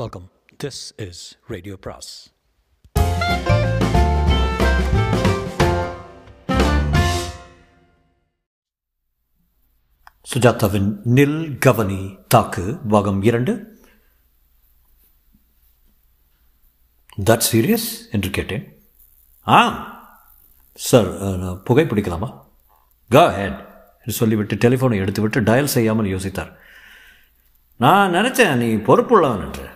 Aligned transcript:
Welcome 0.00 0.26
this 0.62 0.78
is 1.04 1.18
radio 1.52 1.74
பிராஸ் 1.84 2.10
சுஜாதாவின் 10.30 10.88
நில் 11.16 11.58
கவனி 11.58 12.00
தாக்கு 12.34 12.64
பாகம் 12.94 13.20
இரண்டு. 13.22 13.54
தட் 17.30 17.44
சீரியஸ் 17.50 17.86
என்று 18.10 18.30
கேட்டேன். 18.30 18.64
ஆ 19.46 19.60
சார் 20.74 21.10
புகைப்பிடிக்கலாமா? 21.68 22.30
கா 23.10 23.26
ஹேட் 23.36 23.60
என்று 24.00 24.16
சொல்லிவிட்டு 24.22 24.60
டெலிஃபோனை 24.64 25.02
எடுத்துவிட்டு 25.04 25.46
டயல் 25.50 25.74
செய்யாமல் 25.76 26.12
யோசித்தார். 26.14 26.52
நான் 27.76 28.12
நினச்சேன் 28.14 28.58
நீ 28.64 28.70
பொறுப்புள்ளவன் 28.88 29.46
என்று. 29.46 29.68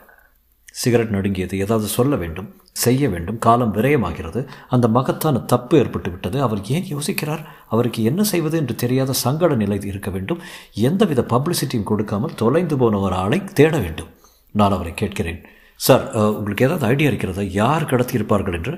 சிகரெட் 0.77 1.08
நடுங்கியது 1.08 1.59
ஏதாவது 1.59 1.87
சொல்ல 1.88 2.16
வேண்டும் 2.16 2.48
செய்ய 2.73 3.09
வேண்டும் 3.09 3.38
காலம் 3.38 3.74
விரயமாகிறது 3.74 4.41
அந்த 4.69 4.88
மகத்தான 4.88 5.38
தப்பு 5.38 5.78
ஏற்பட்டு 5.78 6.10
விட்டது. 6.10 6.42
அவர் 6.42 6.60
ஏன் 6.64 6.88
யோசிக்கிறார்? 6.95 7.45
அவருக்கு 7.68 8.01
என்ன 8.02 8.23
செய்வது 8.23 8.56
என்று 8.59 8.74
தெரியாத 8.74 9.12
சங்கட 9.24 9.56
நிலை 9.56 9.78
இருக்க 9.82 10.10
வேண்டும். 10.10 10.41
எந்தவித 10.74 11.24
பப்ளிசிட்டியும் 11.28 11.82
கொடுக்காமல் 11.82 12.34
தொலைந்து 12.34 12.77
போன 12.77 12.98
ஒரு 12.98 13.15
ஆளை 13.15 13.45
தேட 13.45 13.78
வேண்டும். 13.78 14.10
நான் 14.51 14.70
அவரை 14.70 14.95
கேட்கிறேன். 14.95 15.41
சார் 15.77 16.04
உங்களுக்கு 16.12 16.65
ஏதாவது 16.65 16.87
ஐடியா 16.87 17.09
இருக்கிறதா? 17.09 17.43
யார் 17.62 17.84
கடத்தியிருப்பார்கள் 17.84 18.54
என்று? 18.54 18.77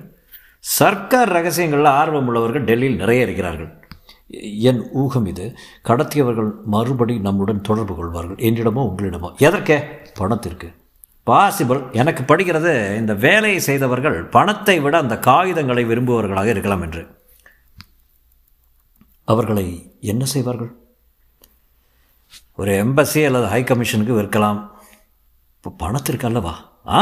சர்க்கார் 0.59 1.29
ரகசியங்களில் 1.29 1.93
ஆர்வம் 2.01 2.27
உள்ளவர்கள் 2.27 2.65
டெல்லியில் 2.65 2.97
நிறைய 2.97 3.23
இருக்கிறார்கள். 3.23 3.71
என் 4.61 4.83
ஊகம் 4.93 5.27
இது. 5.27 5.47
கடத்தியவர்கள் 5.89 6.51
மறுபடி 6.65 7.19
நம்முடன் 7.19 7.61
தொடர்பு 7.61 7.95
கொள்வார்கள். 7.95 8.37
என்னிடமோ 8.37 8.83
உங்களிடமோ. 8.91 9.31
எதற்கே? 9.37 9.79
பணத்திற்கு. 10.15 10.69
பாசிபிள் 11.29 11.93
எனக்கு 11.93 12.23
படிக்கிறது 12.23 12.97
இந்த 12.97 13.15
வேலையை 13.15 13.61
செய்தவர்கள் 13.61 14.25
பணத்தை 14.25 14.81
விட 14.81 14.99
அந்த 14.99 15.15
காகிதங்களை 15.15 15.85
விரும்புபவர்களாக 15.91 16.47
இருக்கலாம் 16.47 16.83
என்று. 16.83 17.03
அவர்களை 19.25 19.97
என்ன 20.01 20.25
செய்வார்கள்? 20.25 20.77
ஒரு 22.57 22.73
எம்பசி 22.85 23.25
அல்லது 23.25 23.47
ஹை 23.47 23.63
கமிஷனுக்கு 23.63 24.15
விற்கலாம். 24.21 24.61
இப்போ 25.57 25.71
பணத்திற்கு 25.77 26.27
அல்லவா? 26.27 26.55
ஆ 26.87 27.01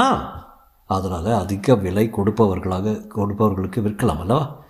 அதனால் 0.86 1.40
அதிக 1.40 1.74
விலை 1.74 2.10
கொடுப்பவர்களாக 2.12 2.94
கொடுப்பவர்களுக்கு 3.16 3.80
விற்கலாம் 3.86 4.20
அல்லவா? 4.20 4.65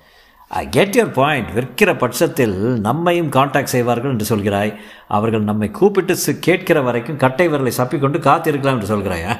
ஐ 0.49 0.69
கெட் 0.69 0.95
யுவர் 0.95 1.13
பாயிண்ட் 1.13 1.49
விற்கிற 1.49 1.99
பட்சத்தில் 1.99 2.81
நம்மையும் 2.81 3.29
காண்டாக்ட் 3.29 3.67
செய்வார்கள் 3.67 4.11
என்று 4.11 4.37
சொல்கிறாய். 4.37 4.77
அவர்கள் 5.09 5.43
நம்மை 5.43 5.71
கூப்பிட்டு 5.71 6.17
கேட்கிற 6.41 6.83
வரைக்கும் 6.83 7.17
கட்டை 7.17 7.49
விரலை 7.49 7.69
சப்பிக்கொண்டு 7.69 8.19
காத்திருக்கலாம் 8.19 8.81
என்று 8.81 8.99
சொல்கிறாயா? 8.99 9.37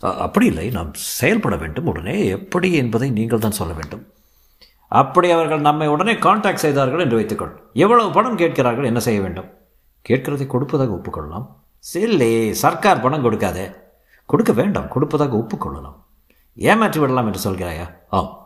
அப்படி 0.00 0.46
இல்லை. 0.46 0.70
நாம் 0.70 0.90
செயல்பட 0.94 1.56
வேண்டும். 1.56 1.86
உடனே 1.86 2.26
எப்படி 2.26 2.72
என்பதை 2.72 3.10
நீங்கள் 3.10 3.38
தான் 3.38 3.50
சொல்ல 3.50 3.72
வேண்டும். 3.72 4.06
அப்படி 4.88 5.30
அவர்கள் 5.30 5.60
நம்மை 5.60 5.86
உடனே 5.86 6.16
காண்டாக்ட் 6.16 6.58
செய்தார்கள் 6.58 7.00
என்று 7.00 7.16
வைத்துக்கொள். 7.16 7.62
எவ்வளவு 7.72 8.10
பணம் 8.10 8.36
கேட்கிறார்கள் 8.36 8.84
என்ன 8.84 9.00
செய்ய 9.00 9.20
வேண்டும்? 9.20 9.50
கேட்கிறதை 10.08 10.46
கொடுப்பதாக 10.46 10.92
ஒப்புக்கொள்ளலாம். 10.92 11.46
சில்லே 11.94 12.50
சர்க்கார் 12.50 13.00
பணம் 13.00 13.24
கொடுக்காதே. 13.24 13.74
கொடுக்க 14.26 14.52
வேண்டாம். 14.52 14.88
கொடுப்பதாக 14.88 15.36
ஒப்புக்கொள்ளலாம். 15.36 15.96
ஏமாற்றி 16.54 17.00
விடலாம் 17.00 17.26
என்று 17.26 17.50
சொல்கிறாயா? 17.50 17.90
ஆம். 18.08 18.45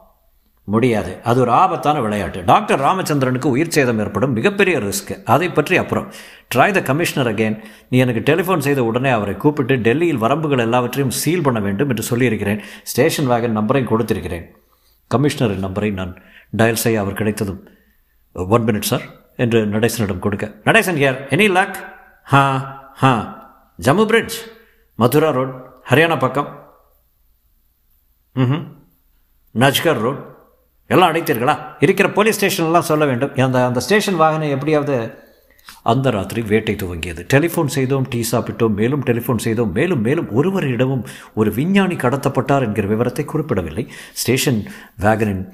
முடியாது. 0.68 1.12
அது 1.30 1.38
ஒரு 1.40 1.50
ஆபத்தான 1.50 2.00
விளையாட்டு. 2.00 2.40
டாக்டர் 2.50 2.80
ராமச்சந்திரனுக்கு 2.80 3.48
உயிர் 3.54 3.72
சேதம் 3.76 4.00
ஏற்படும் 4.02 4.34
மிகப்பெரிய 4.38 4.78
ரிஸ்க் 4.78 5.12
அதை 5.34 5.48
பற்றி 5.50 5.76
அப்புறம். 5.82 6.06
ட்ரை 6.54 6.68
த 6.76 6.80
கமிஷனர் 6.88 7.30
அகேன் 7.32 7.56
நீ 7.88 7.98
எனக்கு 7.98 8.22
டெலிஃபோன் 8.28 8.64
செய்த 8.66 8.84
உடனே 8.84 9.10
அவரை 9.10 9.34
கூப்பிட்டு 9.36 9.76
டெல்லியில் 9.76 10.22
வரம்புகள் 10.24 10.64
எல்லாவற்றையும் 10.66 11.14
சீல் 11.20 11.44
பண்ண 11.48 11.60
வேண்டும் 11.60 11.88
என்று 11.88 12.02
சொல்லியிருக்கிறேன். 12.10 12.62
ஸ்டேஷன் 12.92 13.30
வேகன் 13.32 13.58
நம்பரையும் 13.58 13.90
கொடுத்திருக்கிறேன். 13.92 14.46
கமிஷனரின் 15.10 15.64
நம்பரை 15.66 15.92
நான் 15.92 16.12
டயல் 16.56 16.82
செய்ய 16.84 17.00
அவர் 17.00 17.18
கிடைத்ததும். 17.20 17.60
ஒன் 18.36 18.66
மினிட் 18.68 18.90
சார் 18.90 19.06
என்று 19.36 19.60
நடேசனிடம் 19.66 20.24
கொடுக்க. 20.26 20.46
நடேசன் 20.68 21.02
யார் 21.04 21.20
எனி 21.36 21.48
லாக் 21.58 21.78
ஹா 22.32 22.44
ஹா 23.02 23.12
ஜம்மு 23.78 24.04
பிரிட்ஜ் 24.10 24.36
மதுரா 24.98 25.30
ரோட் 25.36 25.54
ஹரியானா 25.90 26.16
பக்கம் 26.18 26.48
ம் 28.36 28.64
நஜ்கர் 29.54 30.00
ரோட் 30.04 30.20
எல்லாம் 30.94 31.10
அடைத்தீர்களா? 31.10 31.54
இருக்கிற 31.84 32.06
போலீஸ் 32.16 32.38
ஸ்டேஷன்லாம் 32.38 32.88
சொல்ல 32.90 33.04
வேண்டும். 33.10 33.32
அந்த 33.46 33.58
அந்த 33.70 33.80
ஸ்டேஷன் 33.86 34.20
வாகனம் 34.22 34.54
எப்படியாவது 34.56 34.94
அந்த 35.90 36.06
ராத்திரி 36.14 36.40
வேட்டை 36.50 36.74
துவங்கியது. 36.82 37.22
டெலிஃபோன் 37.32 37.70
செய்தோம் 37.74 38.06
டீ 38.12 38.20
சாப்பிட்டோம் 38.30 38.74
மேலும் 38.80 39.02
டெலிஃபோன் 39.08 39.42
செய்தோம் 39.44 39.72
மேலும் 39.78 40.02
மேலும் 40.06 40.28
ஒருவரிடமும் 40.38 41.04
ஒரு 41.40 41.50
விஞ்ஞானி 41.58 41.96
கடத்தப்பட்டார் 42.04 42.64
என்கிற 42.66 42.86
விவரத்தை 42.92 43.24
குறிப்பிடவில்லை. 43.32 43.84
ஸ்டேஷன் 44.22 44.60
வேகனின் 45.04 45.44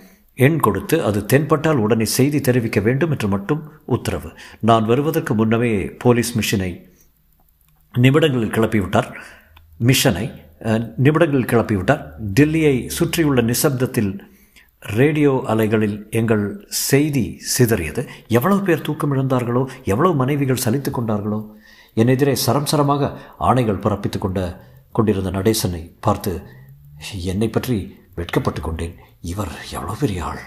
எண் 0.47 0.59
கொடுத்து 0.67 0.97
அது 1.09 1.21
தென்பட்டால் 1.33 1.83
உடனே 1.85 2.07
செய்தி 2.15 2.39
தெரிவிக்க 2.49 2.81
வேண்டும் 2.87 3.13
என்று 3.15 3.29
மட்டும் 3.35 3.61
உத்தரவு. 3.97 4.31
நான் 4.71 4.89
வருவதற்கு 4.91 5.35
முன்னமே 5.35 5.73
போலீஸ் 6.05 6.33
மிஷினை 6.39 6.71
நிமிடங்களில் 7.95 8.55
கிளப்பிவிட்டார். 8.57 9.11
மிஷனை 9.91 10.27
நிமிடங்களில் 11.05 11.51
கிளப்பிவிட்டார். 11.53 12.03
டெல்லியை 12.41 12.75
சுற்றியுள்ள 12.99 13.43
நிசப்தத்தில் 13.53 14.13
ரேடியோ 14.95 15.45
அலைகளில் 15.47 15.97
எங்கள் 16.11 16.67
செய்தி 16.69 17.25
சிதறியது. 17.53 18.03
எவ்வளவு 18.29 18.63
பேர் 18.63 18.81
தூக்கம் 18.81 19.13
இழந்தார்களோ 19.15 19.63
எவ்வளவு 19.85 20.15
மனைவிகள் 20.15 20.65
சலித்து 20.65 20.91
கொண்டார்களோ. 20.91 21.41
என் 21.95 22.13
எதிரே 22.15 22.35
சரம் 22.35 22.67
சரமாக 22.67 23.13
ஆணைகள் 23.41 23.83
பிறப்பித்து 23.85 24.19
கொண்ட 24.19 24.41
கொண்டிருந்த 24.93 25.31
நடேசனை 25.31 25.83
பார்த்து 26.01 26.33
என்னை 27.33 27.49
பற்றி 27.49 27.79
வெட்கப்பட்டு 28.15 28.61
கொண்டேன். 28.61 28.95
இவர் 29.21 29.53
எவ்வளோ 29.73 29.97
பெரிய 30.01 30.25
ஆள் 30.25 30.43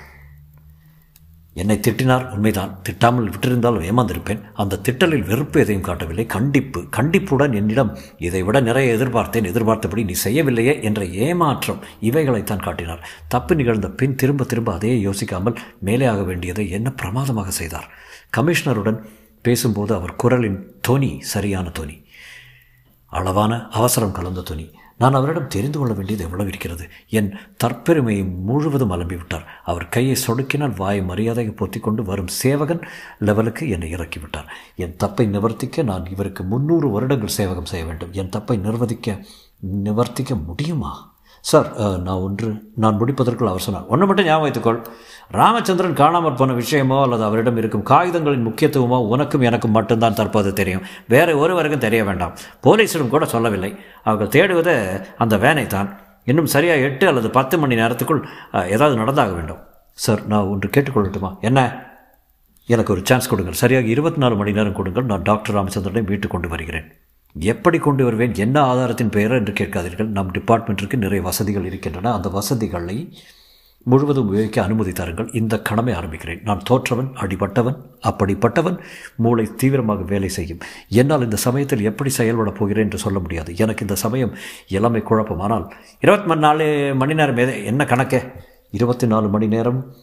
என்னை 1.53 1.79
திட்டினார் 1.87 2.29
உண்மைதான். 2.31 2.79
திட்டாமல் 2.89 3.29
விட்டிருந்தால் 3.29 3.77
ஏமாந்திருப்பேன். 3.89 4.41
அந்த 4.53 4.79
திட்டலில் 4.83 5.25
வெறுப்பு 5.25 5.59
எதையும் 5.59 5.83
காட்டவில்லை. 5.83 6.25
கண்டிப்பு 6.25 6.89
கண்டிப்புடன் 6.89 7.53
என்னிடம் 7.53 7.97
இதை 8.17 8.43
விட 8.43 8.59
நிறைய 8.59 8.95
எதிர்பார்த்தேன். 8.95 9.45
எதிர்பார்த்தபடி 9.45 10.03
நீ 10.03 10.11
செய்யவில்லையே 10.11 10.83
என்ற 10.83 11.05
ஏமாற்றம் 11.05 11.79
இவைகளைத்தான் 12.01 12.61
காட்டினார். 12.61 13.07
தப்பு 13.27 13.55
நிகழ்ந்த 13.55 13.89
பின் 13.89 14.15
திரும்ப 14.15 14.43
திரும்ப 14.43 14.73
அதையே 14.73 15.05
யோசிக்காமல் 15.05 15.55
மேலே 15.79 16.05
ஆக 16.05 16.23
வேண்டியதை 16.23 16.69
என்ன 16.69 16.91
பிரமாதமாக 16.91 17.51
செய்தார். 17.51 17.89
கமிஷனருடன் 18.37 19.03
பேசும்போது 19.41 19.93
அவர் 19.93 20.15
குரலின் 20.15 20.75
தொனி 20.81 21.17
சரியான 21.19 21.69
தொனி. 21.69 22.07
அளவான 23.05 23.67
அவசரம் 23.69 24.11
கலந்த 24.11 24.41
துணி 24.41 24.71
நான் 24.99 25.13
அவரிடம் 25.13 25.47
தெரிந்து 25.47 25.79
கொள்ள 25.79 25.93
வேண்டியது 25.93 26.23
எவ்வளவு 26.23 26.49
இருக்கிறது? 26.49 26.87
என் 27.09 27.33
தற்பெருமையை 27.63 28.35
முழுவதும் 28.35 28.91
அலம்பிவிட்டார். 28.91 29.45
அவர் 29.63 29.89
கையை 29.89 30.15
சொடுக்கினால் 30.15 30.75
வாயை 30.77 31.03
மரியாதையை 31.03 31.53
பொத்தி 31.53 31.79
கொண்டு 31.79 32.03
வரும் 32.03 32.27
சேவகன் 32.27 32.81
லெவலுக்கு 33.19 33.69
என்னை 33.69 33.93
இறக்கிவிட்டார். 33.93 34.49
என் 34.75 34.95
தப்பை 35.03 35.27
நிவர்த்திக்க 35.27 35.83
நான் 35.83 36.05
இவருக்கு 36.05 36.43
முன்னூறு 36.43 36.89
வருடங்கள் 36.89 37.37
சேவகம் 37.39 37.65
செய்ய 37.65 37.85
வேண்டும். 37.85 38.13
என் 38.13 38.29
தப்பை 38.29 38.57
நிர்வதிக்க 38.59 39.25
நிவர்த்திக்க 39.83 40.45
முடியுமா? 40.45 41.17
சார் 41.49 41.67
நான் 42.05 42.23
ஒன்று 42.25 42.49
நான் 42.83 42.97
முடிப்பதற்குள் 42.99 43.49
அவர் 43.51 43.65
சொன்னார். 43.65 43.85
ஒன்று 43.93 44.07
மட்டும் 44.07 44.27
ஞாபகம் 44.29 44.45
வைத்துக்கொள் 44.45 44.79
ராமச்சந்திரன் 45.39 45.97
காணாமற் 46.01 46.37
போன 46.39 46.55
விஷயமோ 46.59 46.97
அல்லது 47.05 47.23
அவரிடம் 47.27 47.59
இருக்கும் 47.61 47.85
காகிதங்களின் 47.91 48.45
முக்கியத்துவமோ 48.47 48.99
உனக்கும் 49.13 49.45
எனக்கும் 49.49 49.75
மட்டும்தான் 49.77 50.17
தற்போது 50.19 50.51
தெரியும். 50.59 50.83
வேறு 51.13 51.33
ஒருவருக்கும் 51.43 51.85
தெரிய 51.85 52.03
வேண்டாம். 52.09 52.33
போலீஸிடம் 52.67 53.13
கூட 53.15 53.25
சொல்லவில்லை. 53.33 53.71
அவர்கள் 54.07 54.33
தேடுவது 54.37 54.75
அந்த 55.25 55.37
வேனை 55.45 55.65
தான் 55.75 55.89
இன்னும் 56.31 56.51
சரியாக 56.55 56.87
எட்டு 56.87 57.05
அல்லது 57.11 57.29
பத்து 57.37 57.57
மணி 57.61 57.75
நேரத்துக்குள் 57.81 58.23
ஏதாவது 58.75 58.95
நடந்தாக 59.01 59.33
வேண்டும். 59.39 59.61
சார் 60.05 60.23
நான் 60.31 60.49
ஒன்று 60.53 60.67
கேட்டுக்கொள்ளட்டுமா 60.75 61.31
என்ன? 61.49 61.59
எனக்கு 62.73 62.93
ஒரு 62.95 63.01
சான்ஸ் 63.09 63.29
கொடுங்கள். 63.29 63.61
சரியாக 63.61 63.87
இருபத்தி 63.93 64.19
நாலு 64.23 64.35
மணி 64.39 64.51
நேரம் 64.57 64.75
கொடுங்கள். 64.79 65.07
நான் 65.11 65.27
டாக்டர் 65.29 65.55
ராமச்சந்திரனை 65.57 66.03
வீட்டுக்கு 66.09 66.33
கொண்டு 66.35 66.51
வருகிறேன். 66.55 66.89
எப்படி 67.33 67.77
கொண்டு 67.77 68.03
வருவேன் 68.03 68.35
என்ன 68.35 68.61
ஆதாரத்தின் 68.61 69.09
பெயர் 69.09 69.31
என்று 69.31 69.53
கேட்காதீர்கள். 69.53 70.07
நம் 70.07 70.31
டிபார்ட்மெண்ட்டிற்கு 70.31 70.95
நிறைய 70.95 71.23
வசதிகள் 71.23 71.65
இருக்கின்றன. 71.65 72.13
அந்த 72.13 72.29
வசதிகளை 72.29 73.17
முழுவதும் 73.83 74.27
உபயோகிக்க 74.27 74.63
அனுமதி 74.63 74.91
தாருங்கள். 74.91 75.31
இந்த 75.31 75.61
கடமை 75.61 75.93
ஆரம்பிக்கிறேன். 75.93 76.41
நான் 76.43 76.61
தோற்றவன் 76.69 77.11
அடிபட்டவன் 77.13 77.77
அப்படிப்பட்டவன் 78.03 78.79
மூளை 79.15 79.49
தீவிரமாக 79.55 80.03
வேலை 80.03 80.29
செய்யும். 80.29 80.57
என்னால் 80.89 81.23
இந்த 81.23 81.35
சமயத்தில் 81.35 81.83
எப்படி 81.83 82.09
செயல்பட 82.09 82.51
போகிறேன் 82.51 82.83
என்று 82.83 82.97
சொல்ல 82.97 83.19
முடியாது. 83.19 83.55
எனக்கு 83.55 83.81
இந்த 83.81 83.95
சமயம் 83.95 84.33
எல்லாமே 84.67 84.97
குழப்பமானால் 84.97 85.71
இருபத்தி 86.01 86.35
நாலு 86.35 86.93
மணி 86.95 87.13
நேரம் 87.13 87.63
என்ன 87.65 87.85
கணக்கே? 87.85 88.31
இருபத்தி 88.71 89.07
நாலு 89.07 89.29
மணி 89.29 89.47
நேரம் 89.47 89.93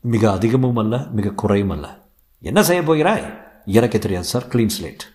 மிக 0.00 0.32
அதிகமும் 0.32 0.76
அல்ல 0.76 1.06
மிக 1.12 1.30
குறையும் 1.30 1.70
அல்ல. 1.70 2.08
என்ன 2.40 2.62
செய்ய 2.62 2.82
போகிறாய்? 2.82 3.24
எனக்கே 3.64 3.98
தெரியாது 3.98 4.24
சார். 4.24 4.46
க்ளீன் 4.46 4.66
ஸ்லேட் 4.66 5.12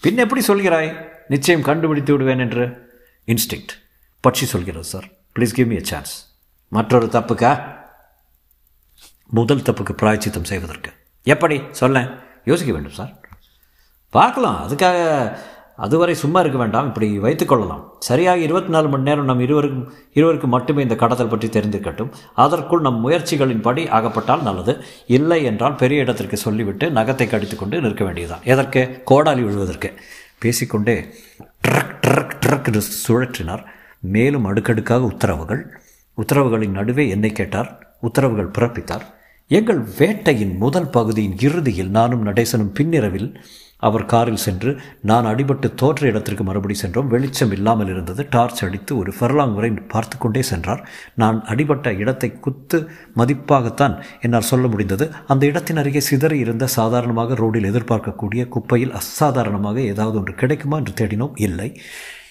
பின் 0.00 0.18
எப்படி 0.18 0.46
சொல்கிறாய்? 0.46 1.08
நிச்சயம் 1.28 1.62
கண்டுபிடித்து 1.62 2.12
விடுவேன் 2.12 2.38
என்று. 2.38 2.64
இன்ஸ்டிங்க்ட் 3.26 3.74
பட்சி 4.28 4.46
சொல்கிறது 4.52 4.84
sir 4.84 5.04
please 5.38 5.52
give 5.52 5.72
me 5.72 5.74
a 5.74 5.82
chance 5.82 6.34
மற்றொரு 6.68 7.06
தப்புக்கா? 7.06 7.78
முதல் 9.26 9.58
தப்புக்கு 9.58 9.92
பிராய்ச்சித்தம் 9.92 10.44
செய்வதற்கு. 10.44 10.92
எப்படி? 11.22 11.62
சொல்ல 11.70 12.08
யோசிக்க 12.44 12.72
வேண்டும் 12.72 12.92
சார் 12.92 13.20
பார்க்கலாம். 14.10 14.58
அதுக்காக 14.68 14.98
அதுவரை 15.86 16.14
சும்மா 16.14 16.40
இருக்க 16.40 16.58
வேண்டாம் 16.58 16.86
இப்படி 16.86 17.18
வைத்துக்கொள்ளலாம் 17.18 17.84
சரியாக 17.98 18.38
இருபத்தி 18.38 18.68
நாலு 18.68 18.88
மணி 18.88 19.02
நேரம் 19.02 19.24
நம் 19.24 19.40
இருவருக்கும் 19.40 19.92
இருவருக்கு 20.14 20.48
மட்டுமே 20.54 20.82
இந்த 20.82 20.96
கடத்தல் 20.96 21.28
பற்றி 21.28 21.48
தெரிந்திருக்கட்டும். 21.48 22.12
அதற்குள் 22.34 22.80
நம் 22.80 23.00
முயற்சிகளின் 23.08 23.60
படி 23.60 23.88
ஆகப்பட்டால் 23.88 24.42
நல்லது. 24.42 24.84
இல்லை 25.06 25.44
என்றால் 25.44 25.74
பெரிய 25.74 26.00
இடத்திற்கு 26.00 26.36
சொல்லிவிட்டு 26.36 26.90
நகத்தை 26.90 27.26
கடித்துக்கொண்டு 27.28 27.80
நிற்க 27.80 28.04
வேண்டியதுதான். 28.04 28.44
எதற்கு? 28.44 29.02
கோடாலி 29.10 29.42
விழுவதற்கு. 29.42 29.90
பேசிக்கொண்டே 30.38 30.96
ட்ரக் 31.68 31.96
ட்ரக் 32.06 32.36
ட்ரக் 32.46 32.82
சுழற்றினார். 33.08 33.64
மேலும் 34.00 34.44
அடுக்கடுக்காக 34.44 35.04
உத்தரவுகள். 35.04 35.62
உத்தரவுகளின் 36.16 36.76
நடுவே 36.78 37.08
என்னை 37.08 37.30
கேட்டார். 37.30 37.70
உத்தரவுகள் 38.00 38.54
பிறப்பித்தார். 38.58 39.06
எங்கள் 39.48 39.82
வேட்டையின் 39.98 40.56
முதல் 40.56 40.90
பகுதியின் 40.90 41.36
இறுதியில் 41.40 41.90
நானும் 41.90 42.26
நடேசனும் 42.26 42.74
பின்னிரவில் 42.74 43.40
அவர் 43.80 44.06
காரில் 44.06 44.36
சென்று 44.36 44.80
நான் 45.02 45.24
அடிபட்டு 45.24 45.74
தோற்ற 45.74 46.06
இடத்திற்கு 46.06 46.44
மறுபடி 46.44 46.74
சென்றோம். 46.74 47.08
வெளிச்சம் 47.08 47.52
இல்லாமல் 47.52 47.88
இருந்தது. 47.88 48.26
டார்ச் 48.30 48.64
அடித்து 48.64 48.96
ஒரு 48.96 49.12
ஃபெர்லாங் 49.20 49.54
வரை 49.54 49.70
பார்த்து 49.70 50.18
கொண்டே 50.18 50.42
சென்றார். 50.42 50.88
நான் 51.14 51.44
அடிபட்ட 51.44 51.94
இடத்தை 51.94 52.32
குத்து 52.32 52.88
மதிப்பாகத்தான் 53.16 54.02
என்னால் 54.20 54.40
சொல்ல 54.40 54.66
முடிந்தது. 54.66 55.10
அந்த 55.26 55.46
இடத்தின் 55.46 55.76
அருகே 55.76 56.00
சிதறி 56.00 56.38
இருந்த 56.38 56.66
சாதாரணமாக 56.66 57.34
ரோடில் 57.34 57.72
எதிர்பார்க்கக்கூடிய 57.72 58.48
குப்பையில் 58.48 58.92
அசாதாரணமாக 58.92 59.80
ஏதாவது 59.80 60.18
ஒன்று 60.18 60.34
கிடைக்குமா 60.34 60.76
என்று 60.76 61.06
தேடினோம். 61.06 61.32
இல்லை. 61.34 61.80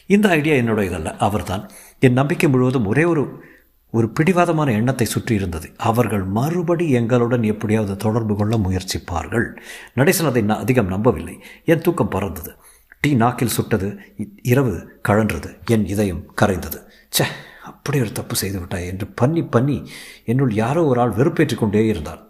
இந்த 0.05 0.29
ஐடியா 0.29 0.55
என்னுடையதல்ல. 0.55 1.17
அவர்தான். 1.17 1.69
என் 1.99 2.13
நம்பிக்கை 2.13 2.49
முழுவதும் 2.49 2.85
ஒரே 2.85 3.03
ஒரு 3.03 3.43
ஒரு 3.91 4.11
பிடிவாதமான 4.19 4.71
எண்ணத்தை 4.71 5.07
சுற்றி 5.07 5.35
இருந்தது. 5.35 5.71
அவர்கள் 5.77 6.23
மறுபடி 6.23 6.89
எங்களுடன் 6.91 7.43
எப்படியாவது 7.43 7.95
தொடர்பு 7.95 8.35
கொள்ள 8.35 8.57
முயற்சிப்பார்கள். 8.57 9.57
நடேசன் 9.95 10.25
அதை 10.25 10.41
நான் 10.41 10.57
அதிகம் 10.57 10.87
நம்பவில்லை. 10.87 11.43
என் 11.65 11.81
தூக்கம் 11.81 12.09
பறந்தது. 12.09 12.55
டீ 13.01 13.13
நாக்கில் 13.13 13.47
சுட்டது. 13.47 13.99
இரவு 14.41 14.99
கழன்றது. 15.07 15.57
என் 15.65 15.85
இதயம் 15.85 16.23
கரைந்தது. 16.41 16.87
ச்சே 17.17 17.25
அப்படி 17.63 17.99
ஒரு 17.99 18.11
தப்பு 18.11 18.35
செய்து 18.35 18.59
விட்டாய் 18.59 18.85
என்று 18.85 19.07
பண்ணி 19.07 19.43
பண்ணி 19.43 19.89
என்னுள் 20.25 20.53
யாரோ 20.53 20.85
ஒரு 20.85 20.99
ஆள் 20.99 21.09
வெறுப்பேற்றிக் 21.09 21.59
கொண்டே 21.59 21.85
இருந்தார். 21.85 22.28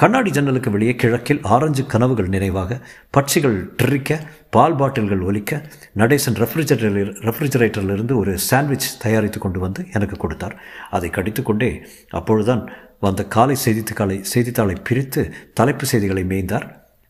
கண்ணாடி 0.00 0.30
ஜன்னலுக்கு 0.30 0.70
வெளியே 0.70 0.94
கிழக்கில் 0.94 1.40
ஆரஞ்சு 1.42 1.86
கனவுகள் 1.86 2.28
நினைவாக 2.28 2.80
பட்சிகள் 3.16 3.56
ட்ரிக்க 3.82 4.18
பால் 4.50 4.74
பாட்டில்கள் 4.74 5.20
ஒலிக்க 5.20 5.56
நடேசன் 5.96 6.36
ரெஃப்ரிஜரேட்டரில் 6.42 7.10
ரெஃப்ரிஜரேட்டரிலிருந்து 7.28 8.14
ஒரு 8.16 8.38
சாண்ட்விச் 8.38 8.86
தயாரித்து 8.98 9.38
கொண்டு 9.40 9.60
வந்து 9.60 9.86
எனக்கு 9.92 10.16
கொடுத்தார். 10.16 10.54
அதை 10.90 11.10
கடித்துக்கொண்டே 11.10 11.70
அப்பொழுதுதான் 12.10 12.70
வந்த 13.00 13.24
காலை 13.24 13.54
செய்தித்தாளை 13.54 14.18
செய்தித்தாளை 14.22 14.76
பிரித்து 14.88 15.34
தலைப்பு 15.54 15.86
செய்திகளை 15.86 16.24
மேய்ந்தார். 16.24 16.66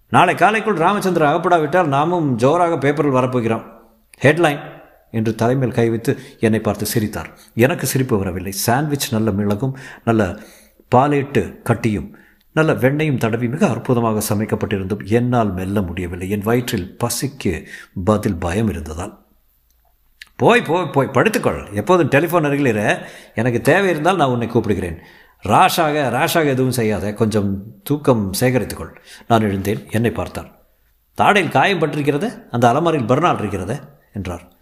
நாளை 0.08 0.34
காலைக்குள் 0.34 0.82
ராமச்சந்திரன் 0.84 1.32
அகப்படாவிட்டால் 1.32 1.92
நாமும் 1.96 2.36
ஜோராக 2.36 2.78
பேப்பரில் 2.78 3.18
வரப்போகிறோம். 3.18 3.66
ஹெட்லைன் 4.22 4.62
என்று 5.10 5.34
தலைமையில் 5.34 5.76
கை 5.76 5.88
வைத்து 5.88 6.18
என்னை 6.40 6.60
பார்த்து 6.60 6.86
சிரித்தார். 6.86 7.30
எனக்கு 7.54 7.86
சிரிப்பு 7.86 8.18
வரவில்லை. 8.18 8.52
சாண்ட்விச் 8.52 9.12
நல்ல 9.12 9.30
மிளகும் 9.30 9.76
நல்ல 10.04 10.38
பாலேட்டு 10.94 11.62
கட்டியும் 11.62 12.08
நல்ல 12.52 12.74
வெண்ணையும் 12.74 13.18
தடவி 13.18 13.48
மிக 13.48 13.68
அற்புதமாக 13.68 14.34
சமைக்கப்பட்டிருந்தும் 14.34 15.04
என்னால் 15.04 15.52
மெல்ல 15.52 15.82
முடியவில்லை. 15.82 16.30
என் 16.30 16.40
வயிற்றில் 16.40 16.96
பசிக்கு 17.04 17.64
பதில் 18.04 18.36
பயம் 18.36 18.68
இருந்ததால். 18.68 19.26
போய் 20.36 20.62
போய் 20.62 20.90
போய் 20.92 21.06
படுத்துக்கொள். 21.06 21.72
எப்போதும் 21.72 22.08
டெலிஃபோன் 22.08 22.44
அருகில் 22.44 22.98
எனக்கு 23.34 23.60
தேவை 23.60 23.90
இருந்தால் 23.90 24.16
நான் 24.16 24.28
உன்னை 24.28 24.48
கூப்பிடுகிறேன். 24.48 24.96
ராஷாக 25.44 26.10
ராஷாக 26.10 26.46
எதுவும் 26.46 26.72
செய்யாத. 26.72 27.12
கொஞ்சம் 27.14 27.64
தூக்கம் 27.82 28.32
சேகரித்துக்கொள். 28.40 28.94
நான் 29.28 29.40
எழுந்தேன். 29.40 29.86
என்னை 29.90 30.10
பார்த்தார். 30.10 30.66
தாடையில் 31.16 31.48
காயம் 31.48 31.78
பட்டிருக்கிறது. 31.78 32.42
அந்த 32.50 32.68
அலமாரியில் 32.68 33.06
பர்னால் 33.06 33.38
இருக்கிறது 33.38 33.80
என்றார். 34.12 34.52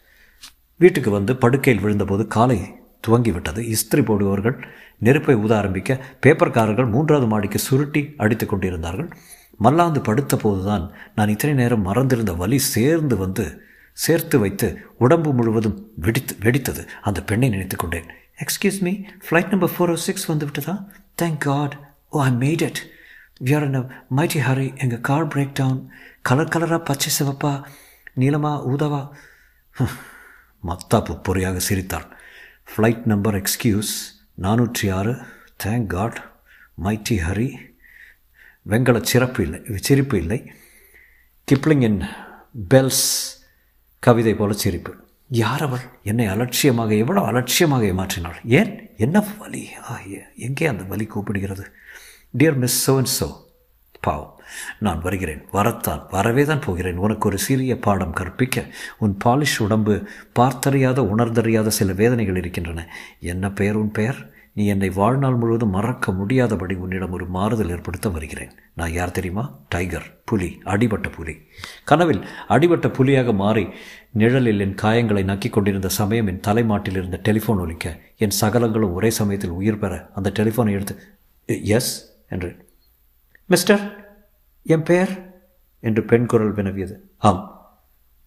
வீட்டுக்கு 0.77 1.11
வந்து 1.11 1.37
படுக்கையில் 1.37 1.85
விழுந்தபோது 1.85 2.27
காலை 2.27 2.75
துவங்கிவிட்டது. 3.09 3.59
இஸ்திரி 3.59 4.05
போடுபவர்கள் 4.05 4.67
நெருப்பை 4.99 5.35
ஊத 5.35 5.57
ஆரம்பிக்க 5.57 6.01
பேப்பர்காரர்கள் 6.27 6.91
மூன்றாவது 6.91 7.27
மாடிக்கு 7.27 7.59
சுருட்டி 7.59 8.03
அடித்து 8.17 8.47
கொண்டிருந்தார்கள். 8.47 9.11
மல்லாந்து 9.59 10.01
படுத்த 10.01 10.37
போதுதான் 10.37 10.85
நான் 11.15 11.29
இத்தனை 11.29 11.57
நேரம் 11.57 11.87
மறந்திருந்த 11.89 12.33
வலி 12.33 12.59
சேர்ந்து 12.59 13.17
வந்து 13.17 13.47
சேர்த்து 13.93 14.39
வைத்து 14.39 14.69
உடம்பு 14.99 15.33
முழுவதும் 15.33 15.77
வெடித்து 15.95 16.35
வெடித்தது. 16.45 16.83
அந்த 17.03 17.23
பெண்ணை 17.23 17.49
நினைத்து 17.49 17.77
கொண்டேன். 17.77 18.09
Excuse 18.45 18.81
me 18.81 18.93
flight 19.27 19.49
number 19.49 19.73
four 19.77 19.93
O 19.93 19.99
six 20.07 20.27
வந்து 20.27 20.45
விட்டதா 20.45 20.75
thank 21.23 21.39
God 21.39 21.77
oh 22.09 22.23
I 22.23 22.31
made 22.33 22.65
it 22.69 22.81
we are 23.47 23.65
in 23.69 23.75
a 23.75 23.85
mighty 24.17 24.41
hurry 24.49 24.69
எங்கள் 24.79 25.01
கார் 25.01 25.27
பிரேக் 25.29 25.57
டவுன் 25.61 25.81
கலர் 26.23 26.53
கலராக 26.55 26.85
பச்சை 26.85 27.11
சிவப்பா 27.19 27.53
நீளமா 28.21 28.53
ஊதவா? 28.73 29.01
மத்தாப்பு 30.65 31.15
பொறியாக 31.29 31.57
சிரித்தாள். 31.57 32.07
ஃப்ளைட் 32.71 33.05
நம்பர் 33.05 33.37
எக்ஸ்கியூஸ் 33.41 33.95
நானூற்றி 34.43 34.87
ஆறு 34.93 35.13
தேங்க் 35.65 35.87
காட் 35.87 36.19
மைட்டி 36.83 37.17
ஹரி 37.27 37.49
வெங்கல 38.69 39.03
சிறப்பு 39.03 39.43
இல்லை 39.43 39.61
சிரிப்பு 39.75 40.19
இல்லை. 40.19 40.53
கிப்ளிங்கின் 41.49 42.01
பெல்ஸ் 42.75 43.07
கவிதை 43.99 44.35
போல 44.35 44.53
சிரிப்பு. 44.53 44.93
யார் 45.29 45.63
அவள்? 45.63 45.85
என்னை 46.03 46.27
அலட்சியமாக 46.27 46.95
எவ்வளோ 46.95 47.21
அலட்சியமாக 47.25 47.87
ஏமாற்றினாள்? 47.87 48.37
ஏன்? 48.45 48.73
என்ன 48.97 49.25
வலி? 49.39 49.65
ஆ 49.91 50.01
எங்கே 50.37 50.67
அந்த 50.67 50.83
வலி 50.83 51.09
கூப்பிடுகிறது? 51.15 51.65
Dear 52.39 52.57
miss 52.57 52.91
so 52.91 52.97
and 52.97 53.13
so 53.21 53.29
பாவம். 54.01 54.36
நான் 54.79 55.01
வருகிறேன். 55.01 55.45
வரத்தான் 55.53 56.07
வரவே 56.11 56.45
தான் 56.45 56.61
போகிறேன். 56.61 56.97
உனக்கு 56.97 57.29
ஒரு 57.29 57.39
சிறிய 57.39 57.79
பாடம் 57.79 58.13
கற்பிக்க. 58.13 58.65
உன் 58.99 59.17
பாலிஷ் 59.25 59.59
உடம்பு 59.59 60.07
பார்த்தறியாத 60.39 61.01
உணர்ந்தறியாத 61.01 61.67
சில 61.67 61.93
வேதனைகள் 61.93 62.37
இருக்கின்றன. 62.37 62.89
என்ன 63.21 63.51
பெயர் 63.51 63.75
உன் 63.75 63.91
பெயர்? 63.91 64.35
நீ 64.53 64.67
என்னை 64.67 64.91
வாழ்நாள் 64.91 65.35
முழுவதும் 65.35 65.71
மறக்க 65.71 66.13
முடியாதபடி 66.13 66.75
உன்னிடம் 66.75 67.13
ஒரு 67.13 67.27
மாறுதல் 67.27 67.71
ஏற்படுத்த 67.71 68.09
வருகிறேன். 68.09 68.51
நான் 68.75 68.93
யார் 68.93 69.11
தெரியுமா? 69.11 69.59
டைகர் 69.69 70.21
புலி 70.25 70.59
அடிபட்ட 70.65 71.09
புலி. 71.09 71.37
கனவில் 71.85 72.25
அடிபட்ட 72.49 72.91
புலியாக 72.91 73.33
மாறி 73.33 73.69
நிழலில் 74.11 74.61
என் 74.61 74.75
காயங்களை 74.83 75.25
நக்கிக் 75.25 75.51
கொண்டிருந்த 75.51 75.89
சமயம் 75.89 76.27
என் 76.27 76.41
தலைமாட்டில் 76.41 76.95
இருந்த 76.95 77.21
டெலிஃபோன் 77.25 77.61
ஒலிக்க. 77.61 78.01
என் 78.17 78.33
சகலங்களும் 78.41 78.93
ஒரே 78.93 79.11
சமயத்தில் 79.11 79.51
உயிர் 79.51 79.79
பெற 79.79 80.11
அந்த 80.15 80.33
டெலிஃபோனை 80.35 80.71
எடுத்து 80.71 81.01
எஸ்? 81.47 82.17
என்றேன். 82.29 82.65
மிஸ்டர் 83.47 84.06
என் 84.67 84.83
பெயர்? 84.83 85.41
என்று 85.81 86.05
பெண் 86.05 86.27
குரல் 86.27 86.55
வினவியது. 86.55 87.11
ஆம். 87.19 87.71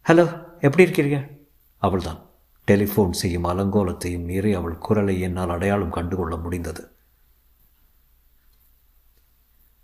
ஹலோ 0.07 0.47
எப்படி 0.59 0.91
இருக்கிறீங்க? 0.91 1.37
அவள்தான். 1.77 2.29
டெலிஃபோன் 2.67 3.11
செய்யும் 3.11 3.43
அலங்கோலத்தையும் 3.43 4.23
மீறி 4.23 4.53
அவள் 4.53 4.77
குரலை 4.77 5.19
என்னால் 5.19 5.49
அடையாளம் 5.49 5.89
கண்டுகொள்ள 5.89 6.35
முடிந்தது. 6.35 6.91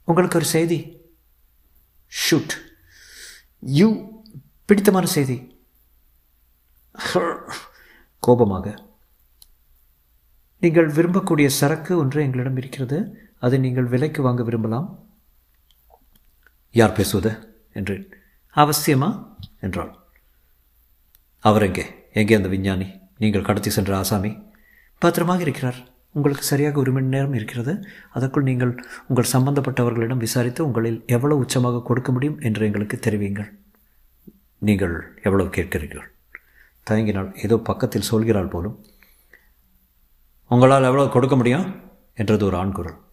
உங்களுக்கு 0.03 0.37
ஒரு 0.37 0.45
செய்தி. 0.45 1.01
ஷூட் 2.29 2.49
யூ 3.59 4.09
பிடித்தமான 4.65 5.05
செய்தி. 5.05 5.63
கோபமாக. 8.19 8.85
நீங்கள் 10.59 10.91
விரும்பக்கூடிய 10.91 11.47
சரக்கு 11.47 11.97
ஒன்று 11.97 12.21
எங்களிடம் 12.21 12.57
இருக்கிறது. 12.57 13.17
அதை 13.39 13.59
நீங்கள் 13.59 13.85
விலைக்கு 13.85 14.21
வாங்க 14.21 14.43
விரும்பலாம். 14.43 15.04
யார் 16.75 16.91
பேசுவது? 16.91 17.31
என்றேன் 17.73 18.05
அவசியமா? 18.55 19.09
என்றாள். 19.59 19.91
அவர் 21.39 21.63
எங்கே? 21.63 21.85
எங்கே 22.13 22.35
அந்த 22.35 22.47
விஞ்ஞானி? 22.47 22.87
நீங்கள் 23.17 23.41
கடத்தி 23.41 23.69
சென்ற 23.69 23.97
ஆசாமி? 23.97 24.31
பத்திரமாக 24.97 25.41
இருக்கிறார். 25.41 25.77
உங்களுக்கு 26.11 26.43
சரியாக 26.43 26.79
ஒரு 26.79 26.91
மணி 26.91 27.05
நேரம் 27.05 27.33
இருக்கிறது. 27.33 27.73
அதற்குள் 28.11 28.43
நீங்கள் 28.43 28.83
உங்கள் 29.07 29.31
சம்பந்தப்பட்டவர்களிடம் 29.31 30.17
விசாரித்து 30.17 30.65
உங்களில் 30.65 31.03
எவ்வளவு 31.07 31.41
உச்சமாக 31.43 31.81
கொடுக்க 31.83 32.11
முடியும் 32.11 32.39
என்று 32.39 32.65
எங்களுக்கு 32.65 32.99
தெரிவிங்கள் 32.99 33.49
நீங்கள் 34.57 35.17
எவ்வளவு 35.23 35.49
கேட்கிறீர்கள்? 35.49 36.07
தயங்கினால் 36.89 37.31
ஏதோ 37.43 37.57
பக்கத்தில் 37.57 38.09
சொல்கிறாள் 38.11 38.49
போலும். 38.49 38.85
உங்களால் 40.47 40.89
எவ்வளவு 40.91 41.09
கொடுக்க 41.09 41.35
முடியும்? 41.35 41.67
என்றது 42.13 42.45
ஒரு 42.45 42.57
ஆண் 42.57 42.71
குரல் 42.71 43.03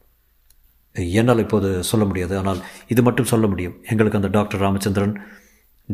என்னால் 0.92 1.38
இப்போது 1.38 1.84
சொல்ல 1.84 2.06
முடியாது. 2.06 2.38
ஆனால் 2.38 2.64
இது 2.86 3.02
மட்டும் 3.02 3.24
சொல்ல 3.24 3.46
முடியும். 3.46 3.82
எங்களுக்கு 3.82 4.16
அந்த 4.16 4.28
டாக்டர் 4.28 4.60
ராமச்சந்திரன் 4.60 5.22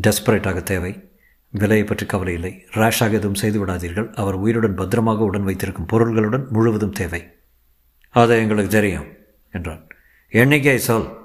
டெஸ்பரேட்டாக 0.07 0.63
தேவை. 0.63 1.09
விலையை 1.51 1.85
பற்றி 1.85 2.05
கவலை 2.05 2.33
இல்லை. 2.33 2.65
ரேஷாக 2.73 3.11
எதுவும் 3.11 3.35
செய்து 3.35 3.65
விடாதீர்கள். 3.65 4.13
அவர் 4.13 4.33
உயிருடன் 4.33 4.75
பத்திரமாக 4.75 5.23
உடன் 5.23 5.43
வைத்திருக்கும் 5.43 5.87
பொருள்களுடன் 5.87 6.47
முழுவதும் 6.49 6.91
தேவை. 6.91 7.27
அதை 8.09 8.39
எங்களுக்கு 8.39 8.71
தெரியும் 8.71 9.05
என்றான். 9.51 9.87
எண்ணிக்கை 10.29 10.79
சொல். 10.79 11.17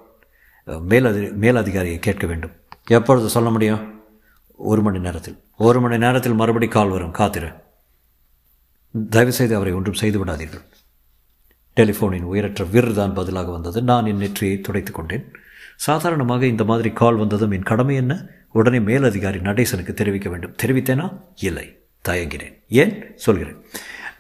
மேலதி 0.65 1.25
மேலதிகாரியை 1.25 1.99
கேட்க 1.99 2.27
வேண்டும். 2.27 2.51
எப்பொழுது 2.87 3.29
சொல்ல 3.29 3.51
முடியும்? 3.51 4.03
ஒரு 4.57 4.83
மணி 4.83 4.99
நேரத்தில். 4.99 5.43
ஒரு 5.57 5.81
மணி 5.81 5.99
நேரத்தில் 5.99 6.33
மறுபடி 6.33 6.69
கால் 6.69 6.89
வரும். 6.89 7.11
காத்திரு. 7.11 7.49
தயவுசெய்து 9.11 9.55
அவரை 9.55 9.73
ஒன்றும் 9.73 9.95
செய்து 9.95 10.25
விடாதீர்கள். 10.25 10.65
டெலிஃபோனின் 11.77 12.23
உயரற்ற 12.23 12.65
விர் 12.65 12.93
தான் 12.93 13.15
பதிலாக 13.15 13.51
வந்தது. 13.51 13.83
நான் 13.83 14.07
என் 14.07 14.17
நெற்றியை 14.17 14.61
துடைத்து 14.61 14.93
கொண்டேன். 14.93 15.33
சாதாரணமாக 15.77 16.47
இந்த 16.47 16.65
மாதிரி 16.65 16.91
கால் 16.91 17.17
வந்ததும் 17.17 17.51
என் 17.51 17.63
கடமை 17.63 17.97
என்ன? 17.97 18.27
உடனே 18.53 18.79
மேலதிகாரி 18.79 19.39
நடேசனுக்கு 19.39 19.95
தெரிவிக்க 19.95 20.31
வேண்டும். 20.31 20.57
தெரிவித்தேனா? 20.63 21.21
இல்லை. 21.35 21.83
தயங்கினேன். 22.09 22.63
ஏன்? 22.69 23.13
சொல்கிறேன். 23.17 23.57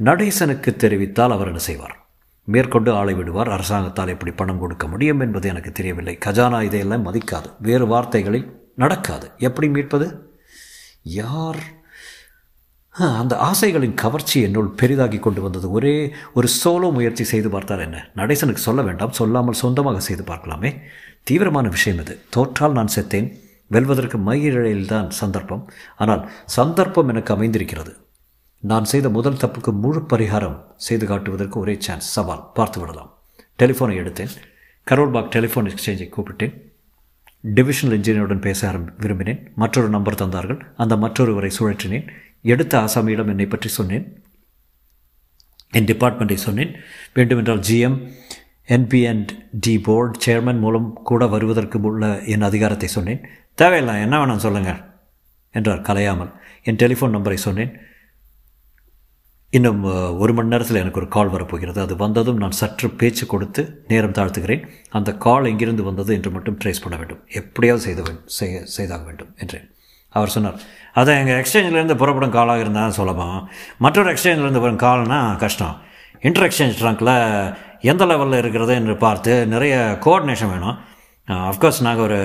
நடேசனுக்கு 0.04 0.76
தெரிவித்தால் 0.76 1.30
அவர் 1.30 1.46
என்ன 1.46 1.58
செய்வார்? 1.58 2.06
மேற்கொண்டு 2.44 2.92
ஆளை 2.92 3.14
விடுவார். 3.14 3.50
அரசாங்கத்தால் 3.50 4.08
எப்படி 4.08 4.32
பணம் 4.32 4.58
கொடுக்க 4.58 4.88
முடியும் 4.88 5.20
என்பது 5.20 5.48
எனக்கு 5.48 5.72
தெரியவில்லை. 5.72 6.18
கஜானா 6.24 6.62
இதையெல்லாம் 6.62 7.06
மதிக்காது. 7.06 7.44
வேறு 7.60 7.86
வார்த்தைகளில் 7.86 8.72
நடக்காது. 8.74 9.30
எப்படி 9.38 9.68
மீட்பது? 9.68 10.36
யார் 11.02 11.62
அந்த 12.94 13.36
ஆசைகளின் 13.36 13.94
கவர்ச்சி 13.94 14.40
என்னுள் 14.40 14.66
பெரிதாகி 14.66 15.18
கொண்டு 15.18 15.42
வந்தது. 15.42 15.70
ஒரே 15.70 16.12
ஒரு 16.34 16.48
சோலோ 16.64 16.92
முயற்சி 16.92 17.24
செய்து 17.24 17.50
பார்த்தால் 17.50 17.78
என்ன? 17.78 18.10
நடேசனுக்கு 18.16 18.54
சொல்ல 18.54 18.82
வேண்டாம். 18.82 19.12
சொல்லாமல் 19.12 19.54
சொந்தமாக 19.54 20.00
செய்து 20.00 20.22
பார்க்கலாமே. 20.22 20.80
தீவிரமான 21.22 21.68
விஷயம் 21.68 22.00
இது. 22.00 22.20
தோற்றால் 22.30 22.72
நான் 22.72 22.88
செத்தேன். 22.94 23.34
வெல்வதற்கு 23.66 24.18
மயிரிழையில்தான் 24.18 25.08
சந்தர்ப்பம். 25.08 25.70
ஆனால் 25.96 26.30
சந்தர்ப்பம் 26.44 27.08
எனக்கு 27.08 27.34
அமைந்திருக்கிறது. 27.34 27.96
நான் 28.58 28.84
செய்த 28.84 29.08
முதல் 29.08 29.36
தப்புக்கு 29.36 29.72
முழு 29.72 30.06
பரிகாரம் 30.08 30.60
செய்து 30.76 31.06
காட்டுவதற்கு 31.06 31.60
ஒரே 31.60 31.76
சான்ஸ் 31.78 32.12
சவால். 32.12 32.50
பார்த்து 32.54 32.80
விடலாம். 32.80 33.18
டெலிஃபோனை 33.58 33.98
எடுத்தேன். 34.02 34.30
கரோல்பாக் 34.90 35.28
டெலிஃபோன் 35.28 35.70
எக்ஸ்சேஞ்சை 35.70 36.08
கூப்பிட்டேன். 36.08 36.60
டிவிஷனல் 37.54 37.98
இன்ஜினியருடன் 37.98 38.40
பேச 38.40 38.68
ஆரம் 38.68 38.92
விரும்பினேன். 39.00 39.54
மற்றொரு 39.54 39.88
நம்பர் 39.88 40.14
தந்தார்கள். 40.14 40.60
அந்த 40.76 40.96
மற்றொருவரை 40.96 41.50
சுழற்றினேன். 41.58 42.08
எடுத்த 42.52 42.74
ஆசாமியிடம் 42.84 43.30
என்னை 43.32 43.46
பற்றி 43.46 43.68
சொன்னேன். 43.78 44.06
என் 45.78 45.88
டிபார்ட்மெண்ட்டை 45.90 46.38
சொன்னேன். 46.46 46.72
வேண்டுமென்றால் 47.14 47.64
GM 47.68 47.98
and P 48.74 49.00
and 49.12 49.30
T 49.64 49.72
board 49.86 50.20
chairman 50.26 50.62
மூலம் 50.64 50.86
கூட 51.10 51.26
வருவதற்கு 51.34 51.78
உள்ள 51.90 52.12
என் 52.34 52.46
அதிகாரத்தை 52.48 52.88
சொன்னேன். 52.96 53.24
தேவையில்லை 53.54 53.94
என்ன 54.04 54.14
வேணாம் 54.20 54.44
சொல்லுங்கள் 54.44 54.80
என்றார் 55.54 55.86
கலையாமல். 55.88 56.30
என் 56.68 56.80
டெலிஃபோன் 56.82 57.14
நம்பரை 57.16 57.38
சொன்னேன். 57.46 57.72
இன்னும் 59.52 59.82
ஒரு 60.22 60.32
மணி 60.36 60.52
நேரத்தில் 60.52 60.80
எனக்கு 60.80 61.00
ஒரு 61.00 61.08
கால் 61.16 61.32
வரப்போகிறது. 61.34 61.78
அது 61.80 61.94
வந்ததும் 61.96 62.40
நான் 62.42 62.56
சற்று 62.60 62.88
பேச்சு 63.00 63.24
கொடுத்து 63.32 63.62
நேரம் 63.88 64.16
தாழ்த்துகிறேன். 64.18 64.64
அந்த 64.98 65.10
கால் 65.26 65.48
எங்கிருந்து 65.50 65.82
வந்தது 65.90 66.10
என்று 66.14 66.30
மட்டும் 66.36 66.58
ட்ரேஸ் 66.62 66.82
பண்ண 66.84 66.96
வேண்டும். 67.00 67.22
எப்படியாவது 67.40 67.84
செய்த 67.86 68.64
செய்தாக 68.76 69.02
வேண்டும் 69.08 69.32
என்றேன். 69.44 69.68
அவர் 70.16 70.32
சொன்னார். 70.34 70.58
அதான் 70.98 71.20
எங்கள் 71.20 71.38
எக்ஸ்சேஞ்சிலேருந்து 71.42 71.94
புறப்படும் 72.02 72.34
காலாக 72.36 72.64
இருந்தால் 72.64 72.96
சுலபம் 72.98 73.38
மற்றொரு 73.84 74.14
எக்ஸ்சேஞ்சிலேருந்து 74.14 74.64
வரும் 74.64 74.82
கால்னால் 74.86 75.36
கஷ்டம். 75.36 75.76
இன்டர் 76.20 76.46
எக்ஸ்சேஞ்ச் 76.48 76.78
ட்ரங்க்கில் 76.80 77.16
எந்த 77.92 78.02
லெவலில் 78.10 78.40
இருக்கிறது 78.42 78.74
என்று 78.80 78.96
பார்த்து 79.04 79.32
நிறைய 79.54 79.74
கோஆர்டினேஷன் 80.04 80.52
வேணும். 80.54 80.76
அஃப்கோர்ஸ் 81.28 81.84
நாங்கள் 81.86 82.04
ஒரு 82.04 82.20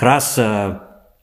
கிராஸ் 0.00 0.34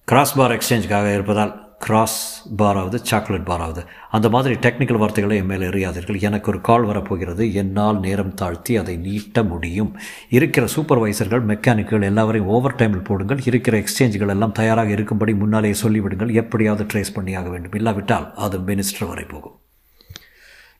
கிராஸ் 0.08 0.36
பார் 0.40 0.56
எக்ஸ்சேஞ்சுக்காக 0.58 1.14
இருப்பதால் 1.14 1.54
கிராஸ் 1.79 2.48
பார் 2.58 2.77
ஆகுது 2.77 3.00
சாக்லேட் 3.05 3.46
பார் 3.46 3.62
ஆகுது 3.62 3.84
அந்த 4.10 4.29
மாதிரி 4.29 4.53
டெக்னிக்கல் 4.55 5.01
வார்த்தைகளை 5.01 5.38
என் 5.38 5.46
மேலே 5.46 5.65
எறியாதீர்கள். 5.67 6.20
எனக்கு 6.22 6.50
ஒரு 6.51 6.62
கால் 6.62 6.84
வரப்போகிறது. 6.84 7.53
என்னால் 7.53 8.00
நேரம் 8.00 8.34
தாழ்த்தி 8.34 8.77
அதை 8.77 8.98
நீட்ட 8.98 9.44
முடியும். 9.44 9.98
இருக்கிற 10.29 10.67
சூப்பர்வைசர்கள் 10.75 11.44
மெக்கானிக்குகள் 11.51 12.03
எல்லாவரையும் 12.03 12.50
ஓவர் 12.50 12.75
டைமில் 12.75 13.03
போடுங்கள். 13.03 13.41
இருக்கிற 13.46 13.84
எக்ஸ்சேஞ்சுகள் 13.84 14.29
எல்லாம் 14.29 14.51
தயாராக 14.51 14.89
இருக்கும்படி 14.89 15.34
முன்னாலேயே 15.34 15.75
சொல்லிவிடுங்கள். 15.82 16.34
எப்படியாவது 16.34 16.84
ட்ரேஸ் 16.84 17.13
பண்ணியாக 17.13 17.50
வேண்டும். 17.50 17.74
இல்லாவிட்டால் 17.74 18.34
அது 18.34 18.60
மினிஸ்டர் 18.60 19.08
வரை 19.08 19.24
போகும். 19.24 19.60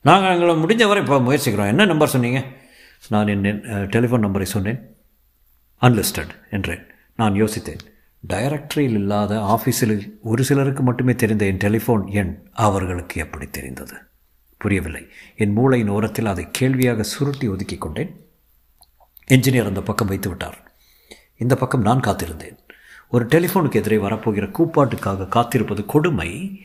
நாங்கள் 0.00 0.32
எங்களை 0.32 0.54
முடிஞ்ச 0.62 0.86
வரை 0.86 1.02
இப்போ 1.02 1.20
முயற்சிக்கிறோம். 1.20 1.72
என்ன 1.74 1.84
நம்பர் 1.84 2.08
சொன்னீங்க? 2.08 2.42
நான் 3.08 3.28
என் 3.28 3.42
டெலிஃபோன் 3.94 4.24
நம்பரை 4.26 4.42
சொன்னேன். 4.42 4.80
அன்லிஸ்டட் 5.82 6.34
என்றேன். 6.50 6.84
நான் 7.16 7.34
யோசித்தேன். 7.42 7.82
டைரக்டரியில் 8.28 8.94
இல்லாத 8.94 9.34
ஆஃபீஸில் 9.34 10.10
ஒரு 10.22 10.44
சிலருக்கு 10.44 10.82
மட்டுமே 10.82 11.14
தெரிந்த 11.14 11.44
என் 11.44 11.56
டெலிஃபோன் 11.56 12.10
எண் 12.10 12.42
அவர்களுக்கு 12.52 13.20
எப்படி 13.20 13.46
தெரிந்தது? 13.46 13.94
புரியவில்லை. 14.58 15.08
என் 15.36 15.52
மூளையின் 15.52 15.88
ஓரத்தில் 15.88 16.26
அதை 16.26 16.48
கேள்வியாக 16.50 17.02
சுருட்டி 17.02 17.48
ஒதுக்கி 17.48 17.78
கொண்டேன். 17.78 18.28
என்ஜினியர் 19.28 19.66
அந்த 19.66 19.82
பக்கம் 19.82 20.06
வைத்து 20.06 20.28
விட்டார். 20.28 20.72
இந்த 21.36 21.54
பக்கம் 21.54 21.80
நான் 21.80 22.00
காத்திருந்தேன். 22.00 22.58
ஒரு 23.08 23.26
டெலிஃபோனுக்கு 23.26 23.74
எதிரே 23.74 23.96
வரப்போகிற 23.96 24.46
கூப்பாட்டுக்காக 24.58 25.28
காத்திருப்பது 25.28 25.86
கொடுமை. 25.86 26.60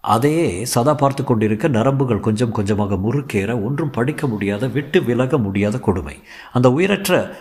அதையே 0.00 0.64
சதா 0.64 0.94
பார்த்து 0.94 1.24
கொண்டிருக்க 1.24 1.68
நரம்புகள் 1.68 2.20
கொஞ்சம் 2.20 2.52
கொஞ்சமாக 2.52 2.94
முறுக்கேற 2.94 3.64
ஒன்றும் 3.64 3.90
படிக்க 3.90 4.26
முடியாத 4.26 4.66
விட்டு 4.66 5.02
விலக 5.02 5.38
முடியாத 5.38 5.78
கொடுமை. 5.78 6.22
அந்த 6.52 6.72
உயிரற்ற 6.72 7.36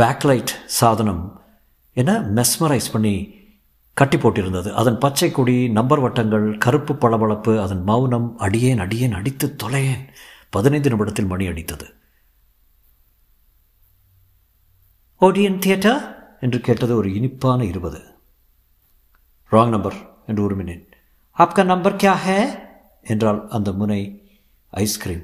பேக்லைட் 0.00 0.52
சாதனம் 0.66 1.41
என 1.92 2.10
மெஸ்மரைஸ் 2.36 2.92
பண்ணி 2.92 3.14
கட்டி 3.94 4.16
போட்டிருந்தது. 4.16 4.68
அதன் 4.80 4.98
பச்சை 4.98 5.30
கொடி 5.30 5.68
நம்பர் 5.68 6.00
வட்டங்கள் 6.00 6.46
கருப்பு 6.58 6.94
பளபளப்பு 6.94 7.52
அதன் 7.60 7.82
மௌனம் 7.82 8.28
அடியேன் 8.38 8.78
அடியேன் 8.78 9.16
அடித்து 9.18 9.48
தொலையேன் 9.62 10.04
பதினைந்து 10.50 10.90
நிமிடத்தில் 10.90 11.30
மணி 11.32 11.46
அடித்தது. 11.48 11.86
ஓடியன் 15.20 15.58
தியேட்டர் 15.58 16.00
என்று 16.40 16.60
கேட்டது 16.60 16.96
ஒரு 16.96 17.08
இனிப்பான 17.14 17.60
இருபது. 17.64 18.00
ராங் 19.52 19.68
நம்பர் 19.68 19.98
என்று 20.26 20.42
உருமினேன். 20.46 20.82
ஆப்கா 21.38 21.62
நம்பர் 21.64 21.96
கியா 21.96 22.14
ஹே 22.24 22.38
என்றால் 23.02 23.48
அந்த 23.48 23.72
முனை 23.72 24.00
ஐஸ்கிரீம் 24.72 25.22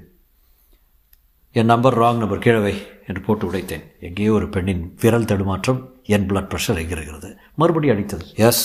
என் 1.52 1.70
நம்பர் 1.72 1.98
ராங் 1.98 2.20
நம்பர் 2.22 2.44
கீழவை 2.44 2.75
என்று 3.06 3.20
போட்டு 3.20 3.44
உடைத்தேன். 3.50 3.84
எங்கேயோ 4.00 4.32
ஒரு 4.32 4.48
பெண்ணின் 4.48 4.82
விரல் 5.00 5.28
தடுமாற்றம் 5.30 5.80
என் 6.14 6.28
பிளட் 6.28 6.50
ப்ரெஷர் 6.52 6.80
எகிறுகிறது 6.82 7.30
மறுபடியும் 7.60 7.94
அடித்தது. 7.94 8.24
எஸ் 8.46 8.64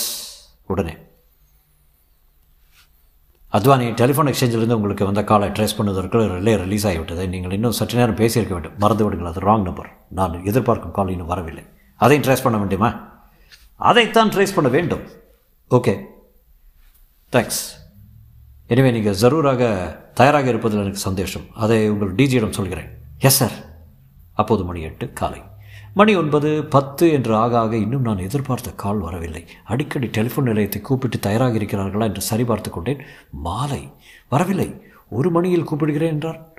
உடனே. 0.74 0.94
அத்வானி 3.58 3.88
டெலிஃபோன் 4.02 4.30
எக்ஸ்சேஞ்சிலிருந்து 4.32 4.78
உங்களுக்கு 4.80 5.08
வந்த 5.10 5.22
காலை 5.32 5.48
ட்ரேஸ் 5.58 5.76
பண்ணுவதற்கு 5.80 6.22
ரிலே 6.36 6.54
ரிலீஸ் 6.64 6.86
ஆகிவிட்டது. 6.88 7.24
நீங்கள் 7.34 7.56
இன்னும் 7.58 7.76
சற்று 7.80 8.00
நேரம் 8.00 8.20
பேசியிருக்க 8.22 8.54
வேண்டும். 8.58 8.78
மறந்து 8.84 9.04
விடுங்கள் 9.06 9.32
அது 9.32 9.42
ராங் 9.50 9.68
நம்பர் 9.68 9.90
நான் 10.20 10.38
எதிர்பார்க்கும் 10.52 10.96
கால் 10.98 11.14
இன்னும் 11.16 11.32
வரவில்லை. 11.34 11.66
அதையும் 12.06 12.26
ட்ரேஸ் 12.28 12.46
பண்ண 12.46 12.58
வேண்டுமா? 12.64 12.90
அதைத்தான் 13.90 14.34
ட்ரேஸ் 14.36 14.58
பண்ண 14.58 14.70
வேண்டும். 14.78 15.04
ஓகே 15.78 15.94
தேங்க்ஸ் 17.36 17.62
எனவே 18.74 18.90
நீங்கள் 18.96 19.18
ஜரூராக 19.22 19.64
தயாராக 20.20 20.48
இருப்பதில் 20.54 20.84
எனக்கு 20.84 21.08
சந்தோஷம் 21.08 21.48
அதை 21.64 21.80
உங்கள் 21.94 22.16
டிஜியிடம் 22.20 22.58
சொல்கிறேன். 22.60 22.90
எஸ் 23.28 23.40
சார் 23.42 23.58
அப்போது 24.42 24.64
மணி 24.70 24.82
எட்டு 24.90 25.06
காலை. 25.22 25.42
மணி 25.94 26.16
ஒன்பது 26.16 26.66
பத்து 26.66 27.12
என்று 27.12 27.36
ஆக 27.36 27.60
ஆக 27.60 27.76
இன்னும் 27.76 28.02
நான் 28.02 28.18
எதிர்பார்த்த 28.18 28.72
கால் 28.72 28.98
வரவில்லை. 28.98 29.46
அடிக்கடி 29.64 30.08
டெலிஃபோன் 30.08 30.42
நிலையத்தை 30.42 30.82
கூப்பிட்டு 30.82 31.20
தயாராக 31.20 31.58
இருக்கிறார்களா 31.58 32.02
என்று 32.02 32.22
சரிபார்த்து 32.30 32.70
கொண்டேன். 32.70 33.02
மாலை. 33.32 33.92
வரவில்லை. 34.30 34.82
ஒரு 35.10 35.32
மணியில் 35.32 35.68
கூப்பிடுகிறேன் 35.68 36.08
என்றார். 36.08 36.54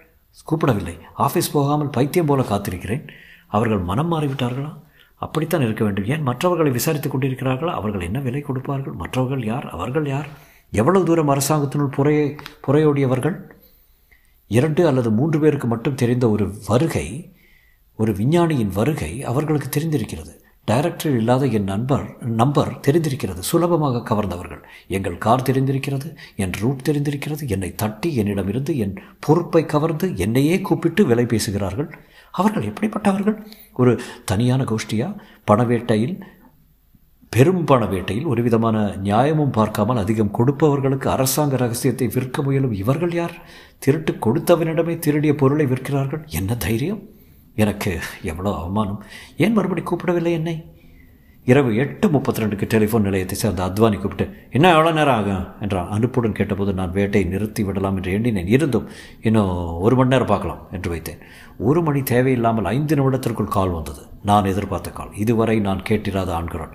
கூப்பிடவில்லை. 0.51 0.99
ஆஃபீஸ் 1.19 1.53
போகாமல் 1.53 1.89
பைத்தியம் 1.89 2.27
போல 2.27 2.43
காத்திருக்கிறேன். 2.43 3.09
அவர்கள் 3.47 3.79
மனம் 3.79 4.13
மாறிவிட்டார்களா? 4.13 4.73
அப்படித்தான் 5.15 5.61
இருக்க 5.61 5.85
வேண்டும். 5.85 6.05
ஏன் 6.05 6.23
மற்றவர்களை 6.23 6.73
விசாரித்துக் 6.73 7.17
கொண்டிருக்கிறார்களா? 7.17 7.71
அவர்கள் 7.71 8.01
என்ன 8.01 8.19
விலை 8.19 8.41
கொடுப்பார்கள்? 8.41 8.93
மற்றவர்கள் 8.93 9.45
யார்? 9.45 9.69
அவர்கள் 9.69 10.07
யார்? 10.07 10.27
எவ்வளவு 10.71 11.05
தூரம் 11.05 11.29
அரசாங்கத்தினுள் 11.29 11.93
புறையை 11.93 12.37
புறையோடியவர்கள் 12.67 13.37
இரண்டு 14.47 14.87
அல்லது 14.87 15.11
மூன்று 15.11 15.41
பேருக்கு 15.41 15.67
மட்டும் 15.67 15.95
தெரிந்த 15.95 16.31
ஒரு 16.31 16.55
வருகை 16.67 17.34
ஒரு 17.97 18.13
விஞ்ஞானியின் 18.13 18.73
வருகை 18.73 19.25
அவர்களுக்கு 19.25 19.69
தெரிந்திருக்கிறது. 19.69 20.33
டைரக்டர் 20.65 21.17
இல்லாத 21.17 21.47
என் 21.47 21.65
நண்பர் 21.65 22.17
நம்பர் 22.21 22.81
தெரிந்திருக்கிறது. 22.87 23.39
சுலபமாக 23.39 24.15
கவர்ந்தவர்கள். 24.15 24.63
எங்கள் 24.89 25.19
கார் 25.19 25.43
தெரிந்திருக்கிறது 25.43 26.17
என் 26.37 26.53
ரூட் 26.53 26.81
தெரிந்திருக்கிறது 26.89 27.49
என்னை 27.49 27.75
தட்டி 27.75 28.15
என்னிடமிருந்து 28.15 28.79
என் 28.79 28.95
பொறுப்பை 29.21 29.67
கவர்ந்து 29.67 30.17
என்னையே 30.17 30.61
கூப்பிட்டு 30.61 31.07
விலை 31.07 31.27
பேசுகிறார்கள். 31.27 31.95
அவர்கள் 32.31 32.63
எப்படிப்பட்டவர்கள்? 32.63 33.47
ஒரு 33.75 34.01
தனியான 34.25 34.65
கோஷ்டியா? 34.65 35.17
பணவேட்டையில் 35.51 36.21
பெரும் 37.29 37.65
பண 37.65 37.85
வேட்டையில் 37.85 38.27
ஒரு 38.27 38.43
விதமான 38.43 38.97
நியாயமும் 38.97 39.51
பார்க்காமல் 39.51 39.97
அதிகம் 39.97 40.35
கொடுப்பவர்களுக்கு 40.39 41.07
அரசாங்க 41.07 41.57
ரகசியத்தை 41.57 42.11
விற்க 42.15 42.43
முயலும் 42.43 42.73
இவர்கள் 42.73 43.13
யார்? 43.13 43.43
திருட்டு 43.79 44.13
கொடுத்தவனிடமே 44.13 44.99
திருடிய 44.99 45.35
பொருளை 45.35 45.67
விற்கிறார்கள். 45.67 46.27
என்ன 46.27 46.57
தைரியம்? 46.57 47.03
எனக்கு 47.55 47.91
எவ்வளோ 48.23 48.53
அவமானம்? 48.57 49.03
ஏன் 49.37 49.53
மறுபடி 49.53 49.83
கூப்பிடவில்லை 49.83 50.33
என்னை? 50.33 50.55
இரவு 51.47 51.71
எட்டு 51.77 52.11
முப்பத்தி 52.11 52.43
ரெண்டுக்கு 52.43 52.67
டெலிஃபோன் 52.75 53.07
நிலையத்தை 53.07 53.37
சேர்ந்த 53.39 53.63
அத்வானி 53.69 53.97
கூப்பிட்டு 54.01 54.27
இன்னும் 54.51 54.75
எவ்வளோ 54.75 54.93
நேரம் 54.93 55.15
ஆகும்? 55.15 55.47
என்றான் 55.61 55.89
அனுப்புடன் 55.89 56.37
கேட்டபோது 56.39 56.73
நான் 56.75 56.93
வேட்டையை 56.93 57.27
நிறுத்தி 57.31 57.63
விடலாம் 57.63 57.97
என்று 57.97 58.13
எண்ணினேன். 58.13 58.47
இருந்தும் 58.47 58.87
இன்னும் 59.21 59.53
ஒரு 59.79 59.97
மணி 59.97 60.09
நேரம் 60.09 60.31
பார்க்கலாம் 60.33 60.63
என்று 60.73 60.91
வைத்தேன். 60.93 61.21
ஒரு 61.59 61.83
மணி 61.83 62.03
தேவையில்லாமல் 62.13 62.65
ஐந்து 62.65 62.97
நிமிடத்திற்குள் 63.01 63.55
கால் 63.57 63.77
வந்தது. 63.79 64.03
நான் 64.23 64.51
எதிர்பார்த்த 64.53 64.91
கால். 64.91 65.13
இதுவரை 65.25 65.61
நான் 65.61 65.87
கேட்டிராத 65.91 66.33
ஆண்குரல் 66.39 66.75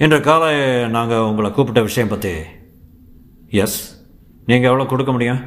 இன்று 0.00 0.20
காலை 0.20 0.52
நாங்கள் 0.96 1.26
உங்களை 1.28 1.50
கூப்பிட்ட 1.50 1.80
விஷயம் 1.80 2.12
பற்றி 2.14 2.32
எஸ் 3.50 3.78
நீங்கள் 4.46 4.70
எவ்வளோ 4.70 4.86
கொடுக்க 4.90 5.12
முடியும்? 5.12 5.40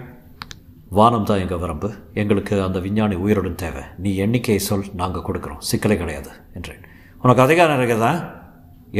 வானம் 0.98 1.24
தான் 1.24 1.38
எங்கள் 1.38 1.57
வரம்பு. 1.57 1.89
எங்களுக்கு 2.13 2.63
அந்த 2.63 2.79
விஞ்ஞானி 2.79 3.15
உயிருடன் 3.15 3.55
தேவை. 3.55 3.83
நீ 3.98 4.15
எண்ணிக்கையை 4.15 4.62
சொல் 4.65 4.86
நாங்கள் 4.93 5.25
கொடுக்குறோம். 5.27 5.62
சிக்கலை 5.69 5.98
கிடையாது 5.98 6.31
என்றேன். 6.53 6.81
உனக்கு 7.21 7.41
அதிகாரம் 7.41 7.77
இருக்குதா 7.79 8.12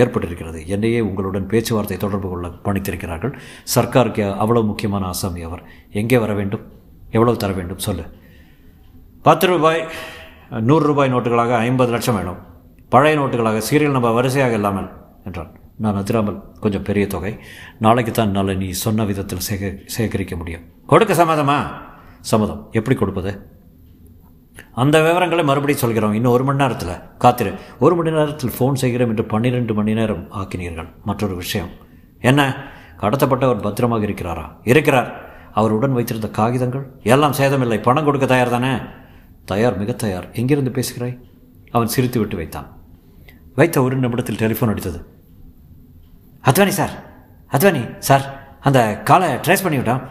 ஏற்பட்டிருக்கிறது. 0.02 0.66
என்னையே 0.66 1.00
உங்களுடன் 1.00 1.48
பேச்சுவார்த்தை 1.48 1.98
தொடர்பு 1.98 2.30
கொள்ள 2.30 2.48
பணித்திருக்கிறார்கள். 2.48 3.34
சர்க்காருக்கு 3.76 4.24
அவ்வளோ 4.44 4.66
முக்கியமான 4.66 5.06
ஆசாமி 5.06 5.42
அவர். 5.42 5.64
எங்கே 5.92 6.18
வர 6.18 6.34
வேண்டும்? 6.34 6.64
எவ்வளவு 7.12 7.38
தர 7.38 7.52
வேண்டும்? 7.52 7.78
சொல்லு. 7.78 8.06
பத்து 9.22 9.48
ரூபாய் 9.48 9.82
நூறு 10.70 10.86
ரூபாய் 10.86 11.14
நோட்டுகளாக 11.14 11.56
ஐம்பது 11.56 11.92
லட்சம் 11.92 12.16
வேணும். 12.16 12.40
பழைய 12.90 13.20
நோட்டுகளாக 13.20 13.62
சீரியல் 13.72 13.98
நம்பர் 13.98 14.14
வரிசையாக 14.14 14.54
இல்லாமல் 14.54 14.90
என்றான். 15.26 15.52
நான் 15.82 15.96
அதிராமல் 15.96 16.42
கொஞ்சம் 16.60 16.84
பெரிய 16.84 17.08
தொகை. 17.08 17.40
நாளைக்கு 17.80 18.14
தான் 18.14 18.32
நல்ல 18.32 18.54
நீ 18.54 18.70
சொன்ன 18.70 19.06
விதத்தில் 19.06 19.40
சேக 19.40 19.76
சேகரிக்க 19.86 20.36
முடியும். 20.36 20.62
கொடுக்க 20.88 21.14
சம்மதமா? 21.14 21.72
சம்மதம். 22.20 22.68
எப்படி 22.72 22.98
கொடுப்பது? 22.98 23.46
அந்த 24.74 25.02
விவரங்களை 25.02 25.44
மறுபடியும் 25.44 25.82
சொல்கிறோம். 25.82 26.14
இன்னும் 26.14 26.32
ஒரு 26.32 26.44
மணி 26.44 26.58
நேரத்தில். 26.58 26.96
காத்திரு. 27.18 27.54
ஒரு 27.80 27.96
மணி 27.96 28.12
நேரத்தில் 28.12 28.52
ஃபோன் 28.60 28.74
செய்கிறோம் 28.74 29.10
என்று 29.10 29.26
பன்னிரெண்டு 29.26 29.74
மணி 29.74 29.94
நேரம் 29.94 30.32
ஆக்கினீர்கள். 30.32 30.88
மற்றொரு 31.04 31.36
விஷயம். 31.36 31.70
என்ன? 32.20 32.70
கடத்தப்பட்டவர் 32.98 33.62
பத்திரமாக 33.62 34.06
இருக்கிறாரா? 34.06 34.46
இருக்கிறார். 34.64 35.30
அவர் 35.52 35.72
உடன் 35.72 35.94
வைத்திருந்த 35.94 36.30
காகிதங்கள்? 36.30 36.86
எல்லாம் 37.04 37.34
சேதமில்லை. 37.34 37.82
பணம் 37.82 38.06
கொடுக்க 38.06 38.26
தயார் 38.26 38.50
தானே? 38.50 38.78
தயார் 39.46 39.78
மிக 39.78 39.92
தயார். 39.92 40.32
எங்கிருந்து 40.32 40.72
பேசுகிறாய்? 40.72 41.20
அவன் 41.72 41.88
சிரித்து 41.88 42.20
விட்டு 42.20 42.36
வைத்தான். 42.36 42.68
வைத்த 43.56 43.82
ஒரு 43.82 43.98
நிமிடத்தில் 43.98 44.36
டெலிஃபோன் 44.36 44.70
அடித்தது. 44.70 45.20
அத்வானி 46.50 46.74
சார் 46.80 46.94
அத்வானி 47.56 47.82
சார் 48.08 48.24
அந்த 48.68 48.80
காலை 49.10 49.30
ட்ரேஸ் 49.46 49.64
பண்ணிவிட்டோம் 49.66 50.02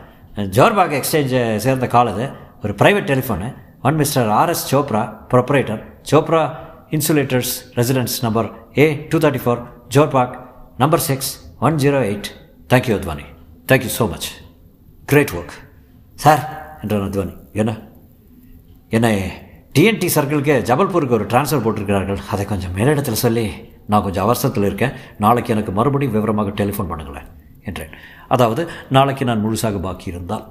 ஜோர்பாக் 0.56 0.94
எக்ஸ்சேஞ்சை 0.98 1.40
சேர்ந்த 1.64 1.86
கால் 1.94 2.10
அது. 2.12 2.24
ஒரு 2.62 2.72
private 2.80 3.08
telephone 3.10 3.48
one 3.88 3.98
mister 4.00 4.28
RS 4.40 4.64
Chopra 4.70 5.02
proprietor 5.32 5.80
Chopra 6.10 6.42
insulators 6.96 7.52
residence 7.78 8.14
number 8.26 8.48
A 8.78 8.86
two 9.10 9.18
thirty 9.24 9.42
four 9.44 9.60
Jorbagh 9.94 10.34
number 10.82 11.04
six 11.08 11.30
one 11.68 11.78
zero 11.84 12.00
eight 12.10 12.28
thank you 12.72 12.96
Advani 12.98 13.26
thank you 13.72 13.92
so 13.98 14.06
much 14.12 14.28
great 15.12 15.34
work 15.38 15.54
sir 16.18 16.42
என்றான் 16.82 17.06
அத்வானி. 17.10 17.34
என்ன? 17.60 17.72
என்னை 18.96 19.14
DND 19.74 20.08
சர்க்கிளுக்கு 20.14 20.54
ஜபல்பூருக்கு 20.68 21.16
ஒரு 21.18 21.26
transfer 21.32 21.64
போட்டிருக்கிறார்கள். 21.64 22.20
அதை 22.32 22.44
கொஞ்சம் 22.44 22.74
மேலிடத்தில் 22.78 23.22
சொல்லி 23.24 23.44
நான் 23.90 24.04
கொஞ்சம் 24.06 24.26
அவசரத்தில் 24.28 24.66
இருக்கேன். 24.68 24.96
நாளைக்கு 25.24 25.52
எனக்கு 25.54 25.72
மறுபடியும் 25.78 26.16
விவரமாக 26.16 26.54
டெலிஃபோன் 26.60 26.90
பண்ணுங்களேன் 26.92 27.28
என்றேன். 27.68 27.94
அதாவது 28.34 28.62
நாளைக்கு 28.96 29.24
நான் 29.30 29.44
முழுசாக 29.44 29.80
பாக்கி 29.86 30.08
இருந்தால் 30.12 30.46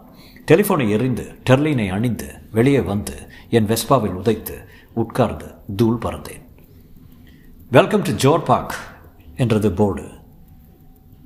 டெலிஃபோனை 0.51 0.85
எறிந்து 0.95 1.25
டெர்லினை 1.49 1.87
அணிந்து 1.97 2.29
வெளியே 2.57 2.81
வந்து 2.91 3.15
என் 3.57 3.69
வெஸ்பாவில் 3.71 4.19
உதைத்து 4.21 4.55
உட்கார்ந்து 5.03 5.47
தூள் 5.79 6.03
பறந்தேன். 6.05 6.43
வெல்கம் 7.77 8.05
டு 8.07 8.13
ஜோர் 8.23 8.47
பார்க் 8.51 8.75
என்றது 9.43 9.69
போர்டு. 9.79 10.05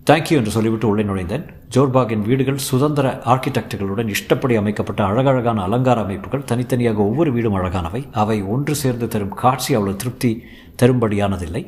தேங்க்யூ 0.10 0.36
என்று 0.40 0.52
சொல்லிவிட்டு 0.56 0.88
உள்ளே 0.88 1.04
நுழைந்தேன். 1.04 1.46
ஜோர்பாகின் 1.76 2.26
வீடுகள் 2.30 2.66
சுதந்திர 2.70 3.08
ஆர்கிடெக்டுகளுடன் 3.26 4.10
இஷ்டப்படி 4.16 4.56
அமைக்கப்பட்ட 4.56 5.02
அழகழகான 5.10 5.62
அலங்கார 5.62 6.02
அமைப்புகள் 6.02 6.44
தனித்தனியாக 6.44 7.00
ஒவ்வொரு 7.08 7.32
வீடும் 7.36 7.56
அழகானவை. 7.56 8.02
அவை 8.22 8.38
ஒன்று 8.56 8.76
சேர்ந்து 8.82 9.08
தரும் 9.08 9.34
காட்சி 9.44 9.72
அவ்வளவு 9.74 10.02
திருப்தி 10.02 10.32
தரும்படியானதில்லை. 10.82 11.64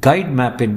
கைட் 0.00 0.30
மேப்பின் 0.36 0.76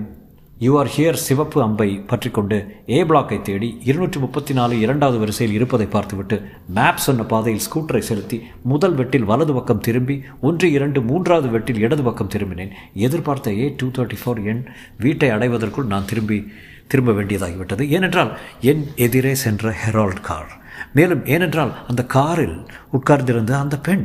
யூ 0.59 0.79
ஆர் 0.79 0.89
ஹியர் 0.95 1.13
சிவப்பு 1.13 1.61
அம்பை 1.61 1.87
பற்றி 2.07 2.29
கொண்டு 2.29 2.57
ஏ 2.89 3.03
பிளாக்கை 3.03 3.41
தேடி 3.41 3.77
இருநூற்றி 3.83 4.19
முப்பத்தி 4.19 4.53
நாலு 4.53 4.79
இரண்டாவது 4.79 5.19
வரிசையில் 5.19 5.55
இருப்பதை 5.55 5.85
பார்த்துவிட்டு 5.85 6.41
மேப் 6.67 6.97
சொன்ன 6.97 7.23
பாதையில் 7.23 7.61
ஸ்கூட்டரை 7.61 7.99
செலுத்தி 7.99 8.41
முதல் 8.63 8.95
வெட்டில் 8.95 9.19
வலது 9.19 9.53
பக்கம் 9.53 9.79
திரும்பி 9.79 10.21
ஒன்று 10.41 10.71
இரண்டு 10.71 11.01
மூன்றாவது 11.01 11.59
வெட்டில் 11.59 11.77
இடது 11.77 12.03
பக்கம் 12.03 12.29
திரும்பினேன். 12.35 12.69
எதிர்பார்த்த 12.93 13.53
ஏ 13.53 13.75
டூ 13.77 13.87
தேர்ட்டி 13.87 14.19
ஃபோர் 14.25 14.45
எண் 14.45 14.65
வீட்டை 14.97 15.29
அடைவதற்குள் 15.29 15.85
நான் 15.85 16.05
திரும்பி 16.05 16.51
திரும்ப 16.87 17.11
வேண்டியதாகிவிட்டது. 17.11 17.81
ஏனென்றால் 17.89 18.37
என் 18.61 18.87
எதிரே 18.95 19.35
சென்ற 19.35 19.75
ஹெரால்ட் 19.85 20.21
கார் 20.21 20.63
மேலும் 20.95 21.25
ஏனென்றால் 21.25 21.71
அந்த 21.87 22.01
காரில் 22.05 22.57
உட்கார்ந்திருந்த 22.91 23.51
அந்த 23.59 23.75
பெண் 23.77 24.03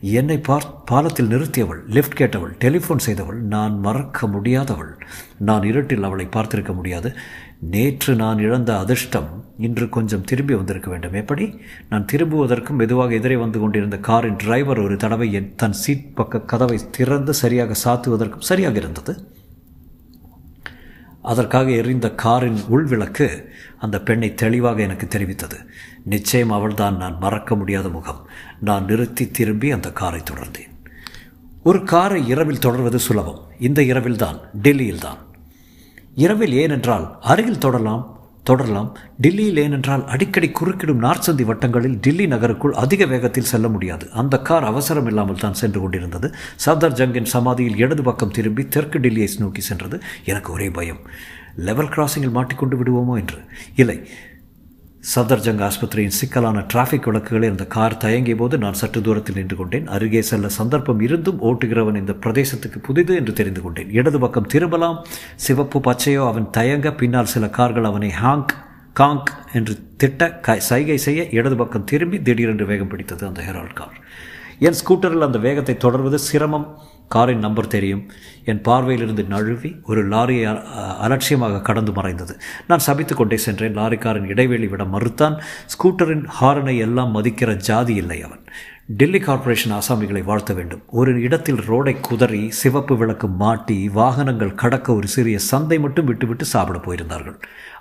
என்னை 0.00 0.36
பார் 0.38 0.66
பாலத்தில் 0.84 1.28
நிறுத்தியவள் 1.28 1.80
லிஃப்ட் 1.88 2.18
கேட்டவள் 2.20 2.54
டெலிஃபோன் 2.60 3.02
செய்தவள் 3.06 3.40
நான் 3.54 3.74
மறக்க 3.78 4.26
முடியாதவள். 4.26 4.92
நான் 5.38 5.62
இருட்டில் 5.62 6.02
அவளை 6.02 6.26
பார்த்திருக்க 6.26 6.74
முடியாது. 6.74 7.10
நேற்று 7.74 8.14
நான் 8.14 8.38
இழந்த 8.38 8.78
அதிர்ஷ்டம் 8.78 9.28
இன்று 9.58 9.88
கொஞ்சம் 9.88 10.24
திரும்பி 10.24 10.54
வந்திருக்க 10.54 10.90
வேண்டும். 10.90 11.12
எப்படி? 11.12 11.46
நான் 11.88 12.08
திரும்புவதற்கும் 12.12 12.80
மெதுவாக 12.82 13.14
எதிரே 13.14 13.36
வந்து 13.36 13.60
கொண்டிருந்த 13.60 13.98
காரின் 13.98 14.36
டிரைவர் 14.36 14.80
ஒரு 14.80 14.96
தடவை 14.96 15.32
என் 15.32 15.52
தன் 15.56 15.78
சீட் 15.82 16.14
பக்க 16.14 16.40
கதவை 16.40 16.78
திறந்து 16.90 17.34
சரியாக 17.34 17.74
சாத்துவதற்கும் 17.84 18.48
சரியாக 18.50 18.78
இருந்தது. 18.78 19.14
அதற்காக 21.22 21.70
எரிந்த 21.70 22.10
காரின் 22.24 22.60
உள்விளக்கு 22.70 23.26
அந்த 23.82 24.00
பெண்ணை 24.00 24.34
தெளிவாக 24.34 24.82
எனக்கு 24.82 25.06
தெரிவித்தது. 25.06 25.58
நிச்சயம் 26.04 26.50
அவள்தான் 26.50 26.96
நான் 26.96 27.18
மறக்க 27.20 27.56
முடியாத 27.56 27.88
முகம். 27.88 28.26
நான் 28.60 28.84
நிறுத்தி 28.84 29.30
திரும்பி 29.30 29.70
அந்த 29.70 29.92
காரை 29.92 30.20
தொடர்ந்தேன். 30.20 30.70
ஒரு 31.62 31.84
காரை 31.84 32.28
இரவில் 32.28 32.58
தொடர்வது 32.58 32.98
சுலபம். 32.98 33.40
இந்த 33.58 33.82
இரவில் 33.82 34.16
தான் 34.16 34.38
டெல்லியில் 34.62 35.04
தான் 35.06 35.18
இரவில் 36.14 36.52
ஏனென்றால் 36.52 37.18
அருகில் 37.20 37.62
தொடரலாம் 37.64 38.21
தொடரலாம். 38.42 38.96
டில்லியில் 39.20 39.56
ஏனென்றால் 39.56 40.06
அடிக்கடி 40.06 40.48
குறுக்கிடும் 40.48 41.02
நார்ச்சந்தி 41.02 41.44
வட்டங்களில் 41.44 41.98
டில்லி 42.00 42.26
நகருக்குள் 42.26 42.72
அதிக 42.72 43.06
வேகத்தில் 43.06 43.44
செல்ல 43.44 43.68
முடியாது. 43.68 44.10
அந்த 44.10 44.38
கார் 44.38 44.64
அவசரம் 44.64 45.06
இல்லாமல் 45.06 45.38
தான் 45.38 45.54
சென்று 45.54 45.80
கொண்டிருந்தது. 45.80 46.34
சர்தார் 46.56 46.92
ஜங்கின் 46.92 47.24
சமாதியில் 47.24 47.76
இடது 47.76 48.02
பக்கம் 48.02 48.30
திரும்பி 48.30 48.68
தெற்கு 48.68 48.98
டில்லியை 48.98 49.28
நோக்கி 49.38 49.60
சென்றது. 49.60 50.02
எனக்கு 50.24 50.52
ஒரே 50.52 50.70
பயம். 50.70 51.00
லெவல் 51.56 51.88
கிராசிங்கில் 51.88 52.30
மாட்டிக்கொண்டு 52.30 52.76
விடுவோமோ 52.82 53.18
என்று. 53.18 53.38
இல்லை. 53.74 54.08
சப்தர்ஜங் 55.02 55.60
ஆஸ்பத்திரியின் 55.66 56.18
சிக்கலான 56.18 56.58
டிராஃபிக் 56.72 57.06
விளக்குகளில் 57.06 57.50
அந்த 57.50 57.64
கார் 57.66 57.96
தயங்கிய 57.96 58.36
போது 58.36 58.58
நான் 58.58 58.72
சற்று 58.72 59.00
தூரத்தில் 59.00 59.34
நின்று 59.34 59.56
கொண்டேன். 59.56 59.86
அருகே 59.86 60.22
செல்ல 60.22 60.48
சந்தர்ப்பம் 60.48 61.00
இருந்தும் 61.00 61.40
ஓட்டுகிறவன் 61.42 61.96
இந்த 61.96 62.12
பிரதேசத்துக்கு 62.12 62.78
புதிது 62.82 63.14
என்று 63.14 63.32
தெரிந்து 63.32 63.62
கொண்டேன். 63.62 63.90
இடது 63.90 64.18
பக்கம் 64.18 64.46
திரும்பலாம். 64.46 65.06
சிவப்பு 65.36 65.80
பச்சையோ 65.80 66.26
அவன் 66.26 66.50
தயங்க 66.50 66.92
பின்னால் 66.92 67.24
சில 67.24 67.48
கார்கள் 67.48 67.84
அவனை 67.84 68.10
ஹாங்க் 68.10 68.54
காங்க் 69.00 69.32
என்று 69.52 69.74
திட்ட 69.96 70.30
க 70.30 70.60
சைகை 70.60 70.96
செய்ய 70.96 71.28
இடது 71.30 71.56
பக்கம் 71.56 71.84
திரும்பி 71.84 72.22
திடீரென்று 72.22 72.66
வேகம் 72.66 72.88
பிடித்தது 72.88 73.26
அந்த 73.26 73.42
ஹெரால்ட் 73.42 73.74
கார். 73.74 73.98
என் 74.58 74.78
ஸ்கூட்டரில் 74.84 75.26
அந்த 75.26 75.38
வேகத்தை 75.38 75.76
தொடர்வது 75.76 76.18
சிரமம். 76.18 76.78
காரின் 77.14 77.44
நம்பர் 77.44 77.72
தெரியும். 77.74 78.02
என் 78.50 78.62
பார்வையிலிருந்து 78.66 79.24
நழுவி 79.34 79.70
ஒரு 79.90 80.02
லாரியை 80.12 80.52
அலட்சியமாக 81.04 81.62
கடந்து 81.68 81.92
மறைந்தது. 81.98 82.34
நான் 82.68 82.86
சபித்து 82.88 83.14
கொண்டே 83.16 83.38
சென்றேன். 83.46 83.78
லாரிக்காரன் 83.80 84.28
இடைவெளி 84.32 84.68
விட 84.72 84.84
மறுத்தான். 84.94 85.36
ஸ்கூட்டரின் 85.74 86.26
ஹாரனை 86.40 86.76
எல்லாம் 86.86 87.14
மதிக்கிற 87.16 87.52
ஜாதி 87.70 87.96
இல்லை 88.02 88.18
அவன். 88.28 88.44
டெல்லி 89.00 89.20
கார்ப்பரேஷன் 89.26 89.74
ஆசாமிகளை 89.76 90.22
வாழ்த்த 90.30 90.52
வேண்டும். 90.56 90.80
ஒரு 91.00 91.10
இடத்தில் 91.26 91.60
ரோடை 91.68 91.94
குதறி 92.08 92.40
சிவப்பு 92.60 92.94
விளக்கு 93.02 93.28
மாட்டி 93.42 93.76
வாகனங்கள் 93.98 94.58
கடக்க 94.62 94.88
ஒரு 94.98 95.08
சிறிய 95.14 95.38
சந்தை 95.50 95.78
மட்டும் 95.84 96.08
விட்டுவிட்டு 96.10 96.46
சாப்பிட 96.54 96.78
போயிருந்தார்கள். 96.86 97.38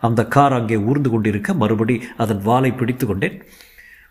அந்த 0.08 0.22
கார் 0.36 0.58
அங்கே 0.60 0.78
ஊர்ந்து 0.90 1.10
கொண்டிருக்க 1.14 1.54
மறுபடி 1.64 1.98
அதன் 2.24 2.42
வாலை 2.50 2.72
பிடித்து 2.82 3.08
கொண்டேன். 3.08 3.38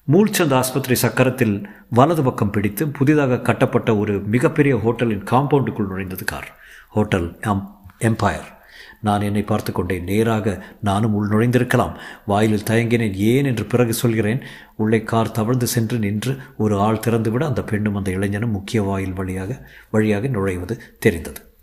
மூல்சந்த் 0.08 0.54
ஆஸ்பத்திரி 0.54 0.94
சக்கரத்தில் 1.02 1.64
வலது 1.90 2.22
பக்கம் 2.22 2.50
பிடித்து 2.50 2.88
புதிதாக 2.88 3.40
கட்டப்பட்ட 3.40 3.96
ஒரு 3.96 4.20
மிகப்பெரிய 4.20 4.76
ஹோட்டலின் 4.76 5.24
காம்பவுண்டுக்குள் 5.30 5.86
நுழைந்தது 5.90 6.24
கார். 6.24 6.56
Hotel 6.88 7.38
M 7.40 7.74
Empire. 7.98 8.58
நான் 9.00 9.20
என்னை 9.20 9.42
பார்த்து 9.42 9.72
கொண்டே 9.72 9.98
நேராக 9.98 10.64
நானும் 10.80 11.14
உள் 11.14 11.28
நுழைந்திருக்கலாம். 11.28 11.98
வாயிலில் 12.26 12.62
தயங்கினேன். 12.62 13.14
ஏன்? 13.14 13.44
என்று 13.44 13.64
பிறகு 13.64 13.92
சொல்கிறேன். 13.92 14.40
உள்ளே 14.76 15.02
கார் 15.02 15.30
தவழ்ந்து 15.30 15.66
சென்று 15.66 15.98
நின்று 15.98 16.36
ஒரு 16.56 16.80
ஆள் 16.80 17.00
திறந்துவிட 17.06 17.44
அந்த 17.44 17.62
பெண்ணும் 17.62 17.94
அந்த 17.94 18.10
இளைஞனும் 18.10 18.50
முக்கிய 18.50 18.82
வாயில் 18.82 19.12
வழியாக 19.12 19.70
வழியாக 19.90 20.26
நுழைவது 20.26 20.78
தெரிந்தது. 20.98 21.54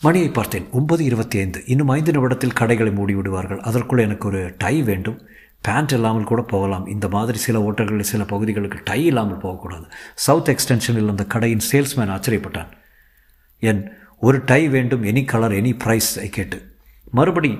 மணியை 0.00 0.30
பார்த்தேன். 0.30 0.70
ஒன்பது 0.70 1.04
இருபத்தி 1.04 1.38
ஐந்து. 1.38 1.62
இன்னும் 1.66 1.88
ஐந்து 1.88 2.12
நிமிடத்தில் 2.12 2.52
கடைகளை 2.52 2.92
மூடிவிடுவார்கள். 2.92 3.58
அதற்குள் 3.58 3.98
எனக்கு 3.98 4.28
ஒரு 4.28 4.54
டை 4.58 4.82
வேண்டும். 4.82 5.26
பேண்ட் 5.60 5.92
இல்லாமல் 5.92 6.24
கூட 6.24 6.42
போகலாம். 6.42 6.86
இந்த 6.86 7.08
மாதிரி 7.08 7.38
சில 7.38 7.62
ஓட்டங்களில் 7.62 8.10
சில 8.12 8.24
பகுதிகளுக்கு 8.24 8.80
டை 8.84 9.04
இல்லாமல் 9.04 9.36
போகக்கூடாது. 9.36 9.84
சவுத் 10.14 10.48
எக்ஸ்டென்ஷனில் 10.48 11.08
அந்த 11.08 11.24
கடையின் 11.24 11.66
சேல்ஸ்மேன் 11.72 12.14
ஆச்சரியப்பட்டான். 12.16 12.68
என் 13.58 13.92
ஒரு 14.20 14.42
டை 14.46 14.68
வேண்டும் 14.68 15.04
எனி 15.04 15.24
கலர் 15.24 15.52
எனி 15.52 15.76
ப்ரைஸ் 15.84 16.28
கேட்டு. 16.28 16.76
மறுபடி 17.10 17.58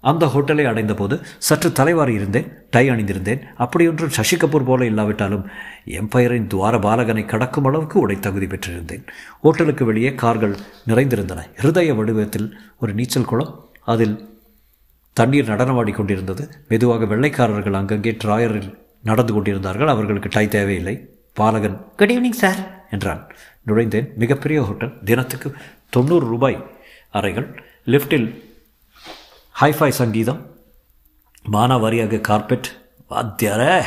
அந்த 0.00 0.26
ஹோட்டலை 0.26 0.64
அடைந்தபோது 0.64 1.20
சற்று 1.38 1.72
தலைவாரி 1.72 2.14
இருந்தேன் 2.14 2.52
டை 2.70 2.90
அணிந்திருந்தேன். 2.90 3.40
அப்படியொன்றும் 3.58 4.08
சசி 4.08 4.36
கபூர் 4.36 4.64
போல 4.64 4.84
இல்லாவிட்டாலும் 4.84 5.46
எம்பயரின் 5.86 6.46
துவார 6.46 6.78
பாலகனை 6.78 7.24
கடக்கும் 7.24 7.64
அளவுக்கு 7.64 8.00
உடை 8.00 8.20
தகுதி 8.20 8.46
பெற்றிருந்தேன். 8.46 9.06
ஹோட்டலுக்கு 9.42 9.84
வெளியே 9.84 10.14
கார்கள் 10.14 10.56
நிறைந்திருந்தன. 10.86 11.42
ஹிருதய 11.62 11.96
வடிவத்தில் 11.96 12.58
ஒரு 12.80 12.94
நீச்சல் 12.94 13.24
குளம் 13.24 13.68
அதில் 13.84 14.35
தண்ணீர் 15.18 15.50
நடனமாடி 15.50 15.92
கொண்டிருந்தது 15.94 16.50
மெதுவாக 16.68 17.04
வெள்ளைக்காரர்கள் 17.04 17.78
அங்கங்கே 17.80 18.16
ட்ராயரில் 18.24 18.78
நடந்து 19.02 19.32
கொண்டிருந்தார்கள். 19.32 19.88
அவர்களுக்கு 19.88 20.28
டை 20.32 20.48
தேவையில்லை. 20.48 20.94
பாலகன் 21.32 21.78
குட் 21.96 22.12
ஈவினிங் 22.12 22.40
சார் 22.42 22.60
என்றான். 22.90 23.22
நுழைந்தேன். 23.66 24.14
மிகப்பெரிய 24.14 24.62
ஹோட்டல். 24.62 24.92
தினத்துக்கு 25.04 25.52
தொண்ணூறு 25.90 26.26
ரூபாய் 26.26 26.58
அறைகள். 27.10 27.62
லிஃப்டில் 27.86 28.42
ஹைஃபை 29.60 29.88
சங்கீதம். 29.88 30.40
மானாவாரியாக 31.52 32.20
கார்பெட். 32.20 32.68
வாத்தியார. 33.10 33.82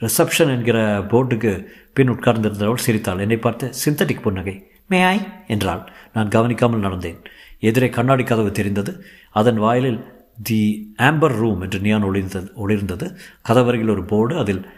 ரிசப்ஷன் 0.00 0.52
என்கிற 0.56 0.78
போர்டுக்கு 0.98 1.52
பின் 1.92 2.10
உட்கார்ந்திருந்தவள் 2.10 2.84
சிரித்தாள். 2.86 3.18
என்னை 3.18 3.36
பார்த்து 3.36 3.72
சிந்தட்டிக் 3.84 4.20
புன்னகை. 4.20 4.56
மே 4.86 5.02
ஆய் 5.02 5.22
என்றாள். 5.46 5.82
நான் 6.12 6.28
கவனிக்காமல் 6.28 6.86
நடந்தேன். 6.86 7.20
எதிரே 7.58 7.88
கண்ணாடி 7.88 8.24
கதவு 8.24 8.50
தெரிந்தது. 8.52 8.92
அதன் 9.30 9.56
வாயிலில் 9.56 10.13
தி 10.42 10.94
ஆம்பர் 10.98 11.36
ரூம் 11.36 11.60
என்று 11.60 11.80
நியான் 11.80 12.04
ஒளிர்ந்தது 12.04 12.48
ஒளிர்ந்தது. 12.56 13.14
கதவருகில் 13.48 13.90
ஒரு 13.90 14.04
போர்டு 14.04 14.38
அதில் 14.38 14.68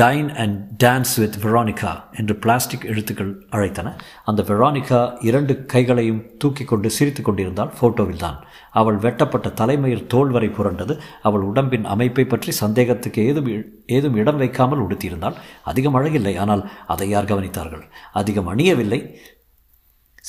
dine 0.00 0.34
and 0.34 0.82
dance 0.84 1.12
with 1.16 1.36
Veronica 1.42 2.02
என்று 2.12 2.36
பிளாஸ்டிக் 2.36 2.84
எழுத்துக்கள் 2.84 3.46
அழைத்தன. 3.50 3.96
அந்த 4.24 4.42
வெரானிகா 4.42 5.24
இரண்டு 5.24 5.64
கைகளையும் 5.64 6.26
தூக்கி 6.38 6.64
கொண்டு 6.64 6.90
சிரித்து 6.90 7.22
கொண்டிருந்தால் 7.22 7.72
ஃபோட்டோவில் 7.80 8.16
தான். 8.16 8.44
அவள் 8.70 8.96
வெட்டப்பட்ட 8.96 9.48
தலைமையில் 9.48 10.06
தோல் 10.06 10.30
வரை 10.30 10.48
புரண்டது. 10.48 10.98
அவள் 11.22 11.40
உடம்பின் 11.40 11.84
அமைப்பை 11.84 12.24
பற்றி 12.24 12.52
சந்தேகத்துக்கு 12.52 13.26
ஏதும் 13.26 13.64
ஏதும் 13.86 14.16
இடம் 14.16 14.36
வைக்காமல் 14.36 14.82
உடுத்தியிருந்தாள். 14.82 15.34
அதிகம் 15.62 15.94
அழகில்லை 15.94 16.38
ஆனால் 16.38 16.70
அதை 16.86 17.08
யார் 17.08 17.24
கவனித்தார்கள்? 17.24 17.82
அதிகம் 18.12 18.56
அணியவில்லை. 18.56 19.16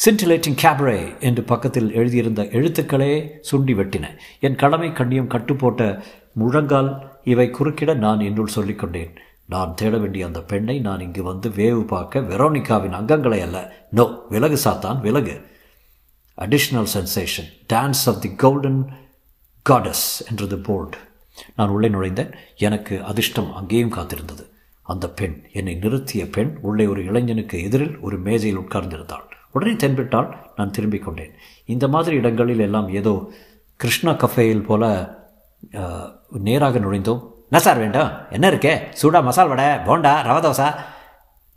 சின்டிலேட்டிங் 0.06 0.58
கேப்ரே 0.62 1.20
என்று 1.20 1.44
பக்கத்தில் 1.44 1.94
எழுதியிருந்த 1.94 2.42
எழுத்துக்களே 2.44 3.14
சுண்டி 3.52 3.74
வெட்டின. 3.80 4.06
என் 4.40 4.56
கடமை 4.56 4.94
கண்ணியம் 4.94 5.28
கட்டுப்போட்ட 5.28 6.04
முழங்கால் 6.34 7.20
இவை 7.24 7.48
குறுக்கிட 7.50 7.96
நான் 7.96 8.20
என்னுள் 8.20 8.56
சொல்லிக்கொண்டேன் 8.56 9.16
நான் 9.46 9.74
தேட 9.74 9.98
வேண்டிய 9.98 10.26
அந்த 10.26 10.42
பெண்ணை 10.42 10.80
நான் 10.80 11.00
இங்கு 11.00 11.24
வந்து 11.24 11.50
வேவு 11.50 11.82
பார்க்க 11.88 12.20
வெரோனிகாவின் 12.20 12.98
அங்கங்களை 13.00 13.40
அல்ல. 13.42 13.88
நோ 13.92 14.06
விலகு 14.30 14.60
சாத்தான் 14.64 15.00
விலகு. 15.00 15.36
Additional 16.38 16.92
sensation 16.94 17.50
dance 17.74 18.04
of 18.06 18.22
the 18.22 18.36
golden 18.36 18.82
goddess 19.70 20.08
என்றது 20.30 20.60
போர்டு 20.60 20.98
நான் 21.56 21.70
உள்ளே 21.70 21.90
நுழைந்தேன். 21.90 22.32
எனக்கு 22.58 23.04
அதிர்ஷ்டம் 23.04 23.54
அங்கேயும் 23.54 23.94
காத்திருந்தது. 23.94 24.46
அந்த 24.82 25.10
பெண் 25.10 25.36
என்னை 25.54 25.76
நிறுத்திய 25.82 26.32
பெண் 26.32 26.58
உள்ளே 26.62 26.86
ஒரு 26.86 27.04
இளைஞனுக்கு 27.04 27.64
எதிரில் 27.64 28.00
ஒரு 28.00 28.20
மேஜையில் 28.20 28.60
உட்கார்ந்திருந்தாள். 28.60 29.28
உடனே 29.52 29.76
தென்பட்டால் 29.76 30.52
நான் 30.56 30.72
திரும்பிக் 30.72 31.04
கொண்டேன். 31.04 31.34
இந்த 31.66 31.88
மாதிரி 31.88 32.16
இடங்களில் 32.16 32.60
எல்லாம் 32.60 32.90
ஏதோ 32.90 33.32
கிருஷ்ணா 33.76 34.12
கஃபேயில் 34.12 34.64
போல 34.64 34.84
நேராக 36.30 36.80
நுழைந்தோம். 36.80 37.28
என்ன 37.52 37.64
சார் 37.66 37.78
வேண்டும்? 37.78 38.10
என்ன 38.30 38.50
இருக்கே? 38.50 38.94
சூடா 39.02 39.24
மசால் 39.24 39.48
வடை 39.48 39.66
போண்டா 39.66 40.12
ரவா 40.28 40.42
தோசா? 40.46 40.76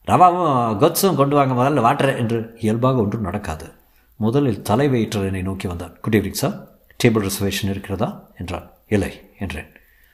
ரவாவும் 0.07 0.77
கொத்ஸும் 0.83 1.15
கொண்டு 1.15 1.37
வாங்க 1.37 1.55
முதல்ல 1.55 1.81
வாட்டர் 1.81 2.17
என்று 2.17 2.57
இயல்பாக 2.59 3.01
ஒன்றும் 3.01 3.21
நடக்காது. 3.21 3.73
முதலில் 4.17 4.63
தலை 4.63 5.11
என்னை 5.11 5.43
நோக்கி 5.43 5.69
வந்தார் 5.69 6.01
good 6.01 6.17
evening 6.17 6.41
sir 6.43 6.67
table 7.05 7.29
reservation 7.29 7.71
இருக்கிறதா? 7.71 8.31
என்றான். 8.39 8.71
இல்லை 8.87 9.31
என்றேன். 9.39 9.71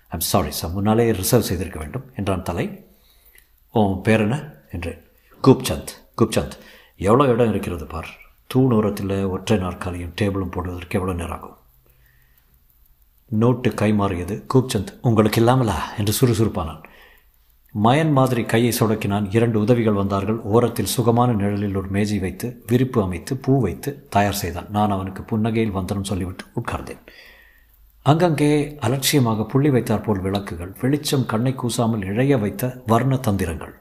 ஐம் 0.09 0.21
சாரி 0.21 0.51
சார் 0.51 0.71
முன்னாலே 0.71 1.13
ரிசர்வ் 1.13 1.43
செய்திருக்க 1.43 1.79
வேண்டும் 1.79 2.05
என்றான் 2.17 2.43
தலை. 2.43 2.87
ஓ 3.71 4.01
பேர் 4.01 4.21
என்ன? 4.21 4.53
என்றேன். 4.73 5.03
கூப்சந்த் 5.43 5.93
கூப்சந்த். 6.19 6.57
எவ்வளோ 6.99 7.31
இடம் 7.31 7.51
இருக்கிறது 7.51 7.87
பார்? 7.87 8.09
தூணோரத்தில் 8.55 9.29
ஒற்றை 9.29 9.59
நாற்காலியும் 9.59 10.15
டேபிளும் 10.21 10.51
போடுவதற்கு 10.51 10.99
எவ்வளோ 10.99 11.17
நேரம் 11.17 11.37
ஆகும் 11.37 11.57
நோட்டு 13.31 13.71
கைமாறியது 13.71 14.45
கூப்சந்த் 14.55 14.93
உங்களுக்கு 15.03 15.41
இல்லாமலா? 15.41 15.79
என்று 15.99 16.13
சுறுசுறுப்பானான். 16.21 16.83
மயன் 17.75 18.13
மாதிரி 18.13 18.45
கையை 18.45 18.73
சொடக்கினான். 18.81 19.35
இரண்டு 19.35 19.61
உதவிகள் 19.61 19.93
வந்தார்கள். 19.93 20.39
ஓரத்தில் 20.39 20.93
சுகமான 20.97 21.33
நிழலில் 21.33 21.75
ஒரு 21.75 21.89
மேஜை 21.89 22.19
வைத்து 22.19 22.63
விரிப்பு 22.67 23.03
அமைத்து 23.03 23.37
பூ 23.37 23.61
வைத்து 23.61 24.07
தயார் 24.09 24.41
செய்தான். 24.43 24.71
நான் 24.71 24.91
அவனுக்கு 24.91 25.23
புன்னகையில் 25.23 25.71
வந்தனம் 25.71 26.05
சொல்லிவிட்டு 26.05 26.45
உட்கார்ந்தேன். 26.55 27.03
அங்கங்கே 28.03 28.77
அலட்சியமாக 28.81 29.45
புள்ளி 29.45 29.71
வைத்தாற்போல் 29.71 30.21
விளக்குகள் 30.21 30.77
வெளிச்சம் 30.81 31.27
கண்ணை 31.27 31.55
கூசாமல் 31.55 32.03
இழைய 32.03 32.39
வைத்த 32.39 32.83
வர்ண 32.87 33.17
தந்திரங்கள். 33.17 33.75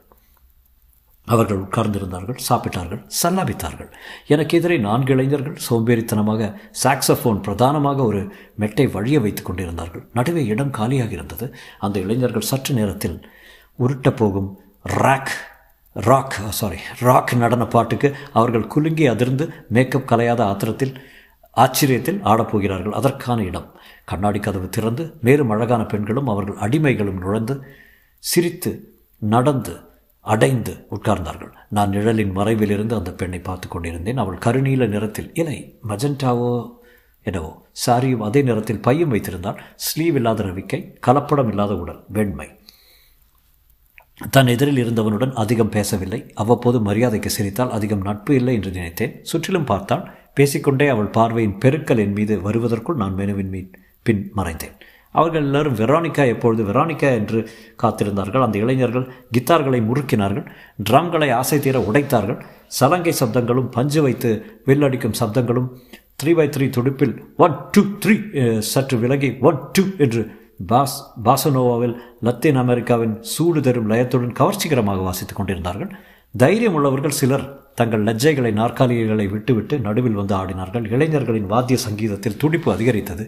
அவர்கள் 1.28 1.62
உட்கார்ந்திருந்தார்கள் 1.64 2.38
சாப்பிட்டார்கள் 2.48 3.02
சல்லாபித்தார்கள். 3.22 3.90
எனக்கு 4.26 4.58
எதிரே 4.58 4.78
நான்கு 4.78 5.12
இளைஞர்கள் 5.12 5.58
சோம்பேறித்தனமாக 5.68 6.50
சாக்ஸஃபோன் 6.82 7.42
பிரதானமாக 7.42 8.04
ஒரு 8.04 8.32
மெட்டை 8.54 8.86
வழிய 8.86 9.20
வைத்துக் 9.20 9.44
கொண்டிருந்தார்கள். 9.44 10.04
நடுவே 10.12 10.44
இடம் 10.46 10.70
காலியாக 10.70 11.12
இருந்தது. 11.12 11.54
அந்த 11.78 11.98
இளைஞர்கள் 11.98 12.48
சற்று 12.50 12.74
நேரத்தில் 12.74 13.28
உருட்ட 13.78 14.16
போகும் 14.16 14.50
ராக் 14.82 15.34
ராக் 15.92 16.36
சாரி 16.48 16.76
ராக் 17.00 17.32
நடன 17.34 17.64
பாட்டுக்கு 17.66 18.08
அவர்கள் 18.32 18.66
குலுங்கி 18.66 19.06
அதிர்ந்து 19.06 19.44
மேக்கப் 19.68 20.08
கலையாத 20.12 20.40
ஆத்திரத்தில் 20.50 20.94
ஆச்சரியத்தில் 21.56 22.20
ஆடப்போகிறார்கள் 22.30 22.96
அதற்கான 23.00 23.42
இடம். 23.42 23.68
கண்ணாடி 24.04 24.40
கதவு 24.40 24.68
திறந்து 24.68 25.04
மேலும் 25.20 25.50
அழகான 25.50 25.82
பெண்களும் 25.84 26.28
அவர்கள் 26.28 26.60
அடிமைகளும் 26.64 27.18
நுழைந்து 27.24 27.54
சிரித்து 28.18 28.72
நடந்து 29.18 29.74
அடைந்து 30.32 30.72
உட்கார்ந்தார்கள். 30.94 31.52
நான் 31.76 31.92
நிழலின் 31.96 32.36
மறைவிலிருந்து 32.38 32.94
அந்த 32.98 33.10
பெண்ணை 33.20 33.40
பார்த்து 33.40 33.66
கொண்டிருந்தேன். 33.68 34.20
அவள் 34.22 34.42
கருநீல 34.46 34.86
நிறத்தில் 34.94 35.30
இலை 35.42 35.58
மஜெண்டாவோ 35.90 36.52
எனவோ 37.26 37.50
சாரியும் 37.84 38.24
அதே 38.26 38.40
நிறத்தில் 38.42 38.84
பையும் 38.86 39.12
வைத்திருந்தால் 39.14 39.60
ஸ்லீவ் 39.86 40.16
இல்லாத 40.20 40.42
ரவிக்கை 40.48 40.80
கலப்படம் 41.06 41.50
இல்லாத 41.52 41.72
உடல் 41.82 42.00
வெண்மை. 42.16 42.48
தன் 44.34 44.50
எதிரில் 44.52 44.80
இருந்தவனுடன் 44.82 45.34
அதிகம் 45.42 45.74
பேசவில்லை. 45.74 46.20
அவ்வப்போது 46.42 46.78
மரியாதைக்கு 46.88 47.30
சிரித்தால் 47.34 47.74
அதிகம் 47.76 48.06
நட்பு 48.08 48.32
இல்லை 48.34 48.54
என்று 48.58 48.70
நினைத்தேன். 48.70 49.14
சுற்றிலும் 49.30 49.68
பார்த்தால் 49.72 50.06
பேசிக்கொண்டே 50.38 50.88
அவள் 50.94 51.14
பார்வையின் 51.18 51.58
பெருக்கல் 51.64 52.02
என் 52.04 52.16
மீது 52.18 52.36
வருவதற்குள் 52.46 53.00
நான் 53.02 53.18
மெனுவின் 53.20 53.52
மீன் 53.54 53.70
பின் 54.06 54.22
மறைந்தேன். 54.36 54.77
அவர்கள் 55.18 55.46
எல்லாரும் 55.48 55.78
வெரானிக்கா 55.80 56.24
எப்பொழுது 56.34 56.62
வெரானிக்கா 56.70 57.10
என்று 57.20 57.40
காத்திருந்தார்கள் 57.82 58.44
அந்த 58.46 58.58
இளைஞர்கள் 58.64 59.06
கித்தார்களை 59.36 59.80
முறுக்கினார்கள் 59.88 60.46
ட்ரம்களை 60.88 61.30
ஆசை 61.40 61.58
தீர 61.66 61.78
உடைத்தார்கள் 61.90 62.40
சலங்கை 62.78 63.14
சப்தங்களும் 63.20 63.70
பஞ்சு 63.76 64.02
வைத்து 64.06 64.32
வில்லடிக்கும் 64.70 65.18
சப்தங்களும் 65.20 65.70
த்ரீ 66.22 66.32
பை 66.38 66.46
த்ரீ 66.54 66.66
துடுப்பில் 66.76 67.14
ஒன் 67.44 67.56
டூ 67.74 67.82
த்ரீ 68.04 68.14
சற்று 68.72 68.96
விலகி 69.02 69.30
ஒன் 69.48 69.58
டூ 69.76 69.84
என்று 70.04 70.22
பாஸ் 70.70 70.96
பாசனோவாவில் 71.26 71.94
லத்தீன் 72.26 72.58
அமெரிக்காவின் 72.62 73.14
சூடு 73.32 73.60
தரும் 73.66 73.90
லயத்துடன் 73.90 74.38
கவர்ச்சிகரமாக 74.40 75.02
வாசித்துக் 75.08 75.38
கொண்டிருந்தார்கள். 75.38 75.90
தைரியம் 76.34 76.76
உள்ளவர்கள் 76.78 77.18
சிலர் 77.20 77.44
தங்கள் 77.80 78.06
லஜ்ஜைகளை 78.08 78.50
நாற்காலிகளை 78.58 79.26
விட்டுவிட்டு 79.34 79.74
நடுவில் 79.86 80.18
வந்து 80.20 80.34
ஆடினார்கள். 80.40 80.86
இளைஞர்களின் 80.94 81.50
வாத்திய 81.52 81.78
சங்கீதத்தில் 81.86 82.40
துடிப்பு 82.42 82.68
அதிகரித்தது. 82.74 83.26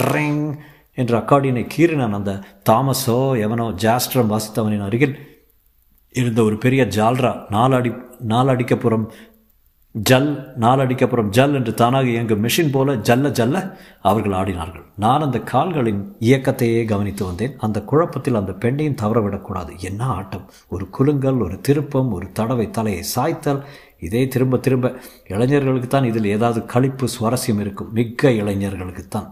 ட்ரெங் 0.00 0.44
என்று 0.98 1.14
அக்காடியனை 1.18 1.64
கீறினான் 1.76 2.18
அந்த 2.18 2.34
தாமஸோ 2.70 3.18
எவனோ 3.46 3.66
ஜாஸ்ட்ரம் 3.84 4.30
வாசித்தவனின் 4.34 4.86
அருகில் 4.88 5.16
இருந்த 6.14 6.40
ஒரு 6.42 6.56
பெரிய 6.56 6.84
ஜால்ரா 6.98 7.32
நாலடி 7.50 7.90
நாலடிக்கப்புறம் 8.28 9.06
ஜல் 9.94 10.28
நாலடிக்கப்புறம் 10.60 11.28
ஜல் 11.28 11.54
என்று 11.54 11.74
தானாக 11.74 12.08
இயங்கும் 12.08 12.42
மிஷின் 12.44 12.72
போல 12.72 12.94
ஜல்ல 13.08 13.30
ஜல்ல 13.38 13.56
அவர்கள் 14.00 14.32
ஆடினார்கள். 14.32 14.84
நான் 14.96 15.24
அந்த 15.26 15.38
கால்களின் 15.52 16.02
இயக்கத்தையே 16.20 16.82
கவனித்து 16.84 17.24
வந்தேன். 17.24 17.54
அந்த 17.58 17.78
குழப்பத்தில் 17.82 18.34
அந்த 18.34 18.52
பெண்ணையும் 18.52 19.00
தவறவிடக்கூடாது. 19.02 19.72
என்ன 19.80 20.04
ஆட்டம்? 20.06 20.44
ஒரு 20.68 20.86
குலுங்கல் 20.90 21.40
ஒரு 21.40 21.60
திருப்பம் 21.60 22.12
ஒரு 22.12 22.28
தடவை 22.32 22.70
தலையை 22.70 23.02
சாய்த்தல். 23.14 23.62
இதே 24.00 24.22
திரும்ப 24.28 24.58
திரும்ப 24.58 24.92
இளைஞர்களுக்கு 25.28 25.88
தான் 25.88 26.04
இதில் 26.04 26.32
ஏதாவது 26.36 26.62
கழிப்பு 26.74 27.08
சுவாரஸ்யம் 27.16 27.60
இருக்கும். 27.60 27.92
மிக்க 27.92 28.30
இளைஞர்களுக்குத்தான். 28.42 29.28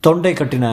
தொண்டை 0.00 0.32
கட்டின 0.32 0.66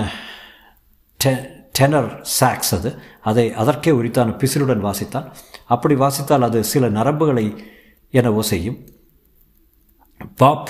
டெ 1.20 1.32
டெனர் 1.80 2.10
சாக்ஸ் 2.22 2.76
அது. 2.76 2.90
அதை 3.22 3.54
அதற்கே 3.54 3.92
உரித்தான 3.92 4.30
பிசிலுடன் 4.32 4.80
வாசித்தால் 4.80 5.30
அப்படி 5.66 5.96
வாசித்தால் 5.96 6.42
அது 6.42 6.64
சில 6.64 6.90
நரம்புகளை 6.90 7.46
எனவோ 8.14 8.40
செய்யும் 8.40 8.78
பாப் 10.36 10.70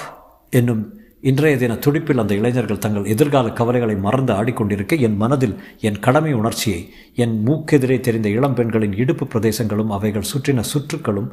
என்னும் 0.50 0.84
இன்றைய 1.22 1.58
தின 1.58 1.74
துடிப்பில் 1.76 2.20
அந்த 2.20 2.34
இளைஞர்கள் 2.34 2.78
தங்கள் 2.78 3.06
எதிர்கால 3.06 3.50
கவலைகளை 3.50 3.96
மறந்து 3.96 4.34
ஆடிக்கொண்டிருக்க 4.34 5.00
என் 5.00 5.18
மனதில் 5.18 5.56
என் 5.80 6.00
கடமை 6.00 6.34
உணர்ச்சியை 6.34 6.82
என் 7.16 7.48
மூக்கெதிரே 7.48 8.00
தெரிந்த 8.00 8.30
இளம் 8.30 8.54
பெண்களின் 8.54 8.94
இடுப்பு 8.94 9.26
பிரதேசங்களும் 9.26 9.90
அவைகள் 9.90 10.30
சுற்றின 10.34 10.64
சுற்றுக்களும் 10.74 11.30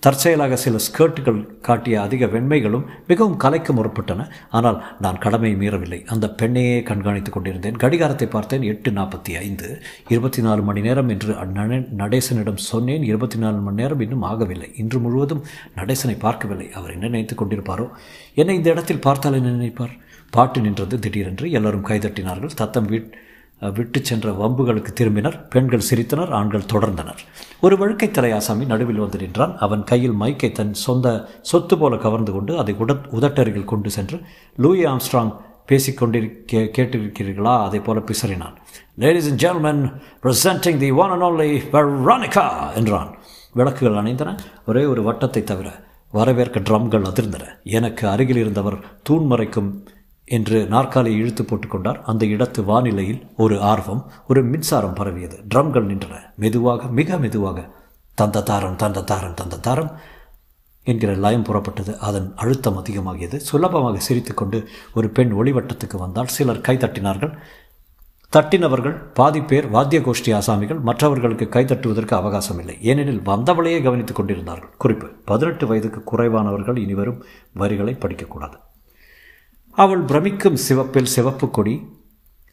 தற்செயலாக 0.00 0.56
சில 0.56 0.76
ஸ்கர்ட்டுகள் 0.76 1.60
காட்டிய 1.60 2.00
அதிக 2.00 2.26
வெண்மைகளும் 2.26 2.84
மிகவும் 3.06 3.36
கலைக்க 3.36 3.74
முற்பட்டன. 3.74 4.30
ஆனால் 4.50 4.84
நான் 5.00 5.18
கடமை 5.18 5.56
மீறவில்லை. 5.56 6.06
அந்த 6.06 6.34
பெண்ணையே 6.42 6.82
கண்காணித்துக் 6.82 7.32
கொண்டிருந்தேன். 7.32 7.76
கடிகாரத்தை 7.76 8.28
பார்த்தேன். 8.28 8.62
எட்டு 8.62 8.90
நாற்பத்தி 8.90 9.36
ஐந்து. 9.38 9.82
இருபத்தி 10.08 10.42
நாலு 10.42 10.62
மணி 10.62 10.80
நேரம் 10.80 11.08
என்று 11.08 11.34
நடேசனிடம் 11.96 12.56
சொன்னேன். 12.56 13.02
இருபத்தி 13.02 13.38
நாலு 13.38 13.56
மணி 13.56 13.82
நேரம் 13.82 14.00
இன்னும் 14.00 14.22
ஆகவில்லை. 14.22 14.72
இன்று 14.76 14.98
முழுவதும் 14.98 15.44
நடேசனை 15.76 16.18
பார்க்கவில்லை. 16.18 16.72
அவர் 16.72 16.90
என்ன 16.90 17.04
நினைத்துக் 17.04 17.42
கொண்டிருப்பாரோ? 17.42 17.88
என்னை 18.34 18.54
இந்த 18.54 18.70
இடத்தில் 18.70 19.00
பார்த்தால் 19.00 19.32
என்ன 19.32 19.64
நினைப்பார்? 19.64 19.98
பாட்டு 20.30 20.60
நின்றது 20.60 20.98
திடீரென்று. 20.98 21.50
எல்லோரும் 21.50 21.86
கைதட்டினார்கள். 21.86 22.50
தத்தம் 22.54 22.90
வீட் 22.90 23.12
விட்டு 23.60 24.04
சென்ற 24.04 24.30
வம்புகளுக்கு 24.30 24.92
திரும்பினர். 25.00 25.50
பெண்கள் 25.50 25.82
சிரித்தனர் 25.90 26.28
ஆண்கள் 26.28 26.68
தொடர்ந்தனர். 26.72 27.18
ஒரு 27.60 27.76
வழுக்கை 27.78 28.08
தலையாசாமி 28.08 28.66
நடுவில் 28.66 28.96
வந்து 28.96 29.18
நின்றான். 29.18 29.58
அவன் 29.58 29.84
கையில் 29.84 30.18
மைக்கை 30.20 30.52
தன் 30.52 30.74
சொந்த 30.74 31.28
சொத்து 31.42 31.78
போல 31.78 31.96
கவர்ந்து 31.96 32.32
கொண்டு 32.32 32.58
அதை 32.58 32.74
உட 32.78 32.96
உதட்டருகில் 33.12 33.64
கொண்டு 33.64 33.90
சென்று 33.90 34.20
லூயி 34.56 34.84
ஆம்ஸ்ட்ராங் 34.84 35.36
பேசிக்கொண்டிருக்க 35.68 36.52
கேட்டிருக்கிறீர்களா? 36.52 37.64
அதை 37.64 37.80
போல 37.80 37.98
பிசறினான். 37.98 38.54
Ladies 38.96 39.28
and 39.28 39.38
ஜென்மன் 39.38 40.00
presenting 40.22 40.76
the 40.76 40.90
one 40.90 41.10
and 41.10 41.22
only 41.22 41.50
Veronica 41.72 42.74
என்றான். 42.74 43.16
விளக்குகள் 43.52 44.02
அணைந்தன. 44.02 44.38
ஒரே 44.66 44.84
ஒரு 44.84 45.02
வட்டத்தை 45.02 45.42
தவிர 45.42 45.84
வரவேற்க 46.12 46.60
ட்ரம்கள் 46.60 47.06
அதிர்ந்தன. 47.10 47.44
எனக்கு 47.62 48.08
அருகில் 48.08 48.36
இருந்தவர் 48.36 48.78
தூண்மறைக்கும் 49.10 49.70
என்று 50.28 50.66
நாற்காலியை 50.66 51.20
இழுத்து 51.20 51.42
போட்டுக்கொண்டார் 51.42 52.00
அந்த 52.02 52.26
இடத்து 52.26 52.64
வானிலையில் 52.64 53.26
ஒரு 53.36 53.60
ஆர்வம் 53.60 54.02
ஒரு 54.28 54.44
மின்சாரம் 54.44 54.94
பரவியது. 54.94 55.36
ட்ரம்கள் 55.54 55.88
நின்றன. 55.90 56.14
மெதுவாக 56.36 56.86
மிக 56.98 57.18
மெதுவாக 57.18 57.68
தந்த 58.14 58.42
தாரம் 58.42 58.76
தந்த 58.76 59.02
தாரம் 59.02 59.34
தந்த 59.34 59.58
தாரம் 59.58 59.90
என்கிற 60.84 61.14
லயம் 61.14 61.44
புறப்பட்டது. 61.44 61.96
அதன் 61.98 62.32
அழுத்தம் 62.36 62.78
அதிகமாகியது. 62.78 63.36
சுலபமாக 63.36 63.98
சிரித்துக்கொண்டு 63.98 64.68
ஒரு 64.94 65.08
பெண் 65.08 65.32
ஒளிவட்டத்துக்கு 65.32 65.96
வந்தால் 65.98 66.26
சிலர் 66.26 66.60
கை 66.60 66.76
தட்டினார்கள். 66.76 67.32
தட்டினவர்கள் 68.32 68.96
பாதி 69.14 69.40
பேர் 69.40 69.70
வாத்திய 69.70 70.00
கோஷ்டி 70.00 70.30
ஆசாமிகள் 70.30 70.80
மற்றவர்களுக்கு 70.80 71.48
கை 71.48 71.64
தட்டுவதற்கு 71.64 72.14
அவகாசம் 72.14 72.58
இல்லை 72.58 72.76
ஏனெனில் 72.82 73.22
வந்தவளையே 73.26 73.82
கவனித்துக் 73.82 74.16
கொண்டிருந்தார்கள். 74.16 74.70
குறிப்பு 74.78 75.08
பதினெட்டு 75.24 75.66
வயதுக்கு 75.66 76.02
குறைவானவர்கள் 76.04 76.78
இனிவரும் 76.78 77.24
வரிகளை 77.54 77.94
படிக்கக்கூடாது 77.94 78.58
அவள் 79.78 80.00
பிரமிக்கும் 80.00 80.56
சிவப்பில் 80.56 81.10
சிவப்பு 81.16 81.50
கொடி 81.50 81.74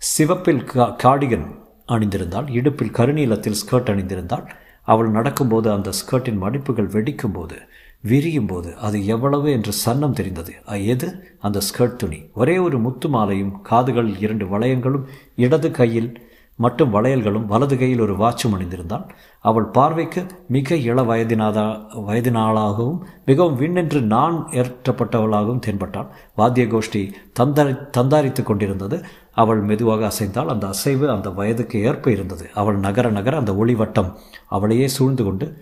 சிவப்பில் 0.02 0.64
கா 0.64 0.86
காடிகன் 1.04 1.46
அணிந்திருந்தாள் 1.88 2.50
இடுப்பில் 2.50 2.92
கருநீலத்தில் 2.92 3.58
ஸ்கர்ட் 3.62 3.90
அணிந்திருந்தாள். 3.92 4.46
அவள் 4.82 5.10
நடக்கும்போது 5.10 5.72
அந்த 5.72 5.90
ஸ்கர்ட்டின் 5.90 6.42
மடிப்புகள் 6.42 6.92
வெடிக்கும் 6.92 7.34
போது 7.34 7.58
விரியும் 8.02 8.48
போது 8.48 8.76
அது 8.78 9.06
எவ்வளவு 9.06 9.52
என்று 9.52 9.74
சன்னம் 9.74 10.14
தெரிந்தது. 10.14 10.54
எது? 10.86 11.36
அந்த 11.40 11.62
ஸ்கர்ட் 11.68 11.96
துணி. 11.96 12.20
ஒரே 12.34 12.58
ஒரு 12.58 12.80
முத்து 12.80 13.10
மாலையும் 13.10 13.62
காதுகளில் 13.62 14.20
இரண்டு 14.20 14.46
வளையங்களும் 14.46 15.06
இடது 15.36 15.72
கையில் 15.72 16.12
மட்டும் 16.56 16.94
வளையல்களும் 16.94 17.46
வலது 17.46 17.78
கையில் 17.78 18.00
ஒரு 18.00 18.14
வாட்சும் 18.16 18.54
அணிந்திருந்தாள். 18.58 19.10
அவள் 19.40 19.66
பார்வைக்கு 19.66 20.26
மிக 20.48 20.76
இள 20.76 21.02
வயதினாதா 21.02 21.66
வயதினாளாகவும் 22.08 23.00
மிகவும் 23.26 23.60
விண்ணென்று 23.60 24.02
நான் 24.02 24.48
ஏற்றப்பட்டவளாகவும் 24.52 25.60
தென்பட்டாள். 25.66 26.08
வாத்திய 26.36 26.68
கோஷ்டி 26.68 27.12
தந்தாரி 27.40 27.90
தந்தாரித்து 27.98 28.44
கொண்டிருந்தது. 28.44 29.06
அவள் 29.32 29.62
மெதுவாக 29.62 30.06
அசைந்தால் 30.06 30.48
அந்த 30.48 30.68
அசைவு 30.68 31.10
அந்த 31.10 31.30
வயதுக்கு 31.30 31.82
ஏற்ப 31.82 32.12
இருந்தது. 32.12 32.50
அவள் 32.54 32.78
நகர 32.78 33.10
நகர 33.10 33.38
அந்த 33.38 33.54
ஒளிவட்டம் 33.54 34.14
அவளையே 34.48 34.88
சூழ்ந்து 34.88 35.24
கொண்டு 35.24 35.58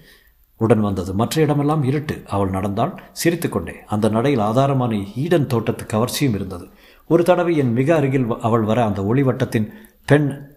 உடன் 0.58 0.80
வந்தது. 0.80 1.14
மற்ற 1.14 1.42
இடமெல்லாம் 1.42 1.84
இருட்டு. 1.84 2.24
அவள் 2.28 2.50
நடந்தால் 2.50 3.00
சிரித்துக்கொண்டே 3.12 3.76
அந்த 3.86 4.10
நடையில் 4.10 4.44
ஆதாரமான 4.44 5.02
ஈடன் 5.16 5.46
தோட்டத்து 5.46 5.86
கவர்ச்சியும் 5.86 6.34
இருந்தது. 6.34 6.68
ஒரு 7.08 7.24
தடவை 7.24 7.58
என் 7.58 7.74
மிக 7.74 7.96
அருகில் 7.96 8.28
அவள் 8.42 8.62
வர 8.62 8.86
அந்த 8.86 9.04
ஒளிவட்டத்தின் 9.04 9.68
பெண் 10.06 10.52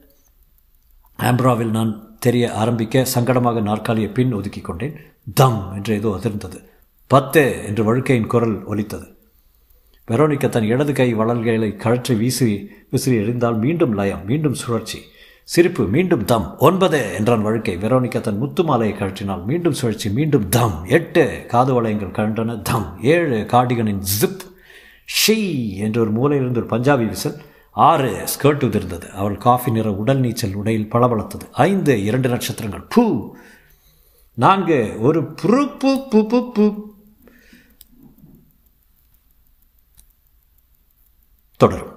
ஆம்ப்ராவில் 1.19 1.71
நான் 1.71 2.17
தெரிய 2.19 2.53
ஆரம்பிக்க 2.53 3.07
சங்கடமாக 3.15 3.63
நாற்காலியை 3.63 4.11
பின் 4.11 4.33
ஒதுக்கி 4.33 4.61
கொண்டேன். 4.61 4.97
தம் 5.35 5.73
என்று 5.75 5.95
ஏதோ 5.95 6.19
அதிர்ந்தது. 6.23 6.59
பத்து 7.07 7.65
என்று 7.67 7.83
வழுக்கையின் 7.85 8.27
குரல் 8.27 8.65
ஒலித்தது. 8.65 9.07
வெரோனிக்கா 10.09 10.49
தன் 10.49 10.63
இடது 10.63 10.93
கை 10.93 11.15
வளல்களை 11.15 11.77
கழற்றி 11.77 12.15
வீசி 12.15 12.71
விசிறி 12.91 13.17
எறிந்தால் 13.17 13.59
மீண்டும் 13.59 13.95
லயம் 13.95 14.25
மீண்டும் 14.25 14.55
சுழற்சி. 14.55 14.99
சிரிப்பு 15.45 15.87
மீண்டும் 15.87 16.25
தம். 16.25 16.59
ஒன்பது 16.59 17.15
என்றான் 17.15 17.43
வழுக்கை. 17.43 17.77
வெரோனிக்கா 17.77 18.21
தன் 18.21 18.39
முத்து 18.39 18.65
மாலையை 18.65 18.99
கழற்றினால் 18.99 19.45
மீண்டும் 19.45 19.73
சுழற்சி 19.73 20.11
மீண்டும் 20.11 20.49
தம். 20.49 20.85
எட்டு 20.89 21.45
காது 21.49 21.83
வளையங்கள் 21.83 22.17
கழன்றன. 22.17 22.63
தம். 22.63 22.99
ஏழு 23.03 23.47
கார்டிகனின் 23.49 24.03
ஜிப். 24.21 24.41
ஷீ 25.09 25.39
என்று 25.77 26.01
ஒரு 26.01 26.13
மூலையிலிருந்து 26.13 26.65
ஒரு 26.65 26.67
பஞ்சாபி 26.67 27.09
விசில். 27.09 27.37
ஆறு 27.77 28.25
ஸ்கர்ட் 28.25 28.65
உதிர்ந்தது. 28.65 29.09
அவள் 29.11 29.37
காஃபி 29.37 29.71
நிற 29.71 29.93
உடல் 29.93 30.19
நீச்சல் 30.19 30.55
உடையில் 30.55 30.93
பளபளத்தது. 30.93 31.41
ஐந்து 31.53 32.05
இரண்டு 32.05 32.29
நட்சத்திரங்கள். 32.29 32.83
பூ! 32.83 33.35
நான்கு 34.35 34.97
ஒரு 35.01 35.23
புரு 35.43 35.77
பு 35.85 36.07
பு 36.11 36.27
பு 36.29 36.53
பு. 36.53 36.95
தொடரும். 41.57 41.96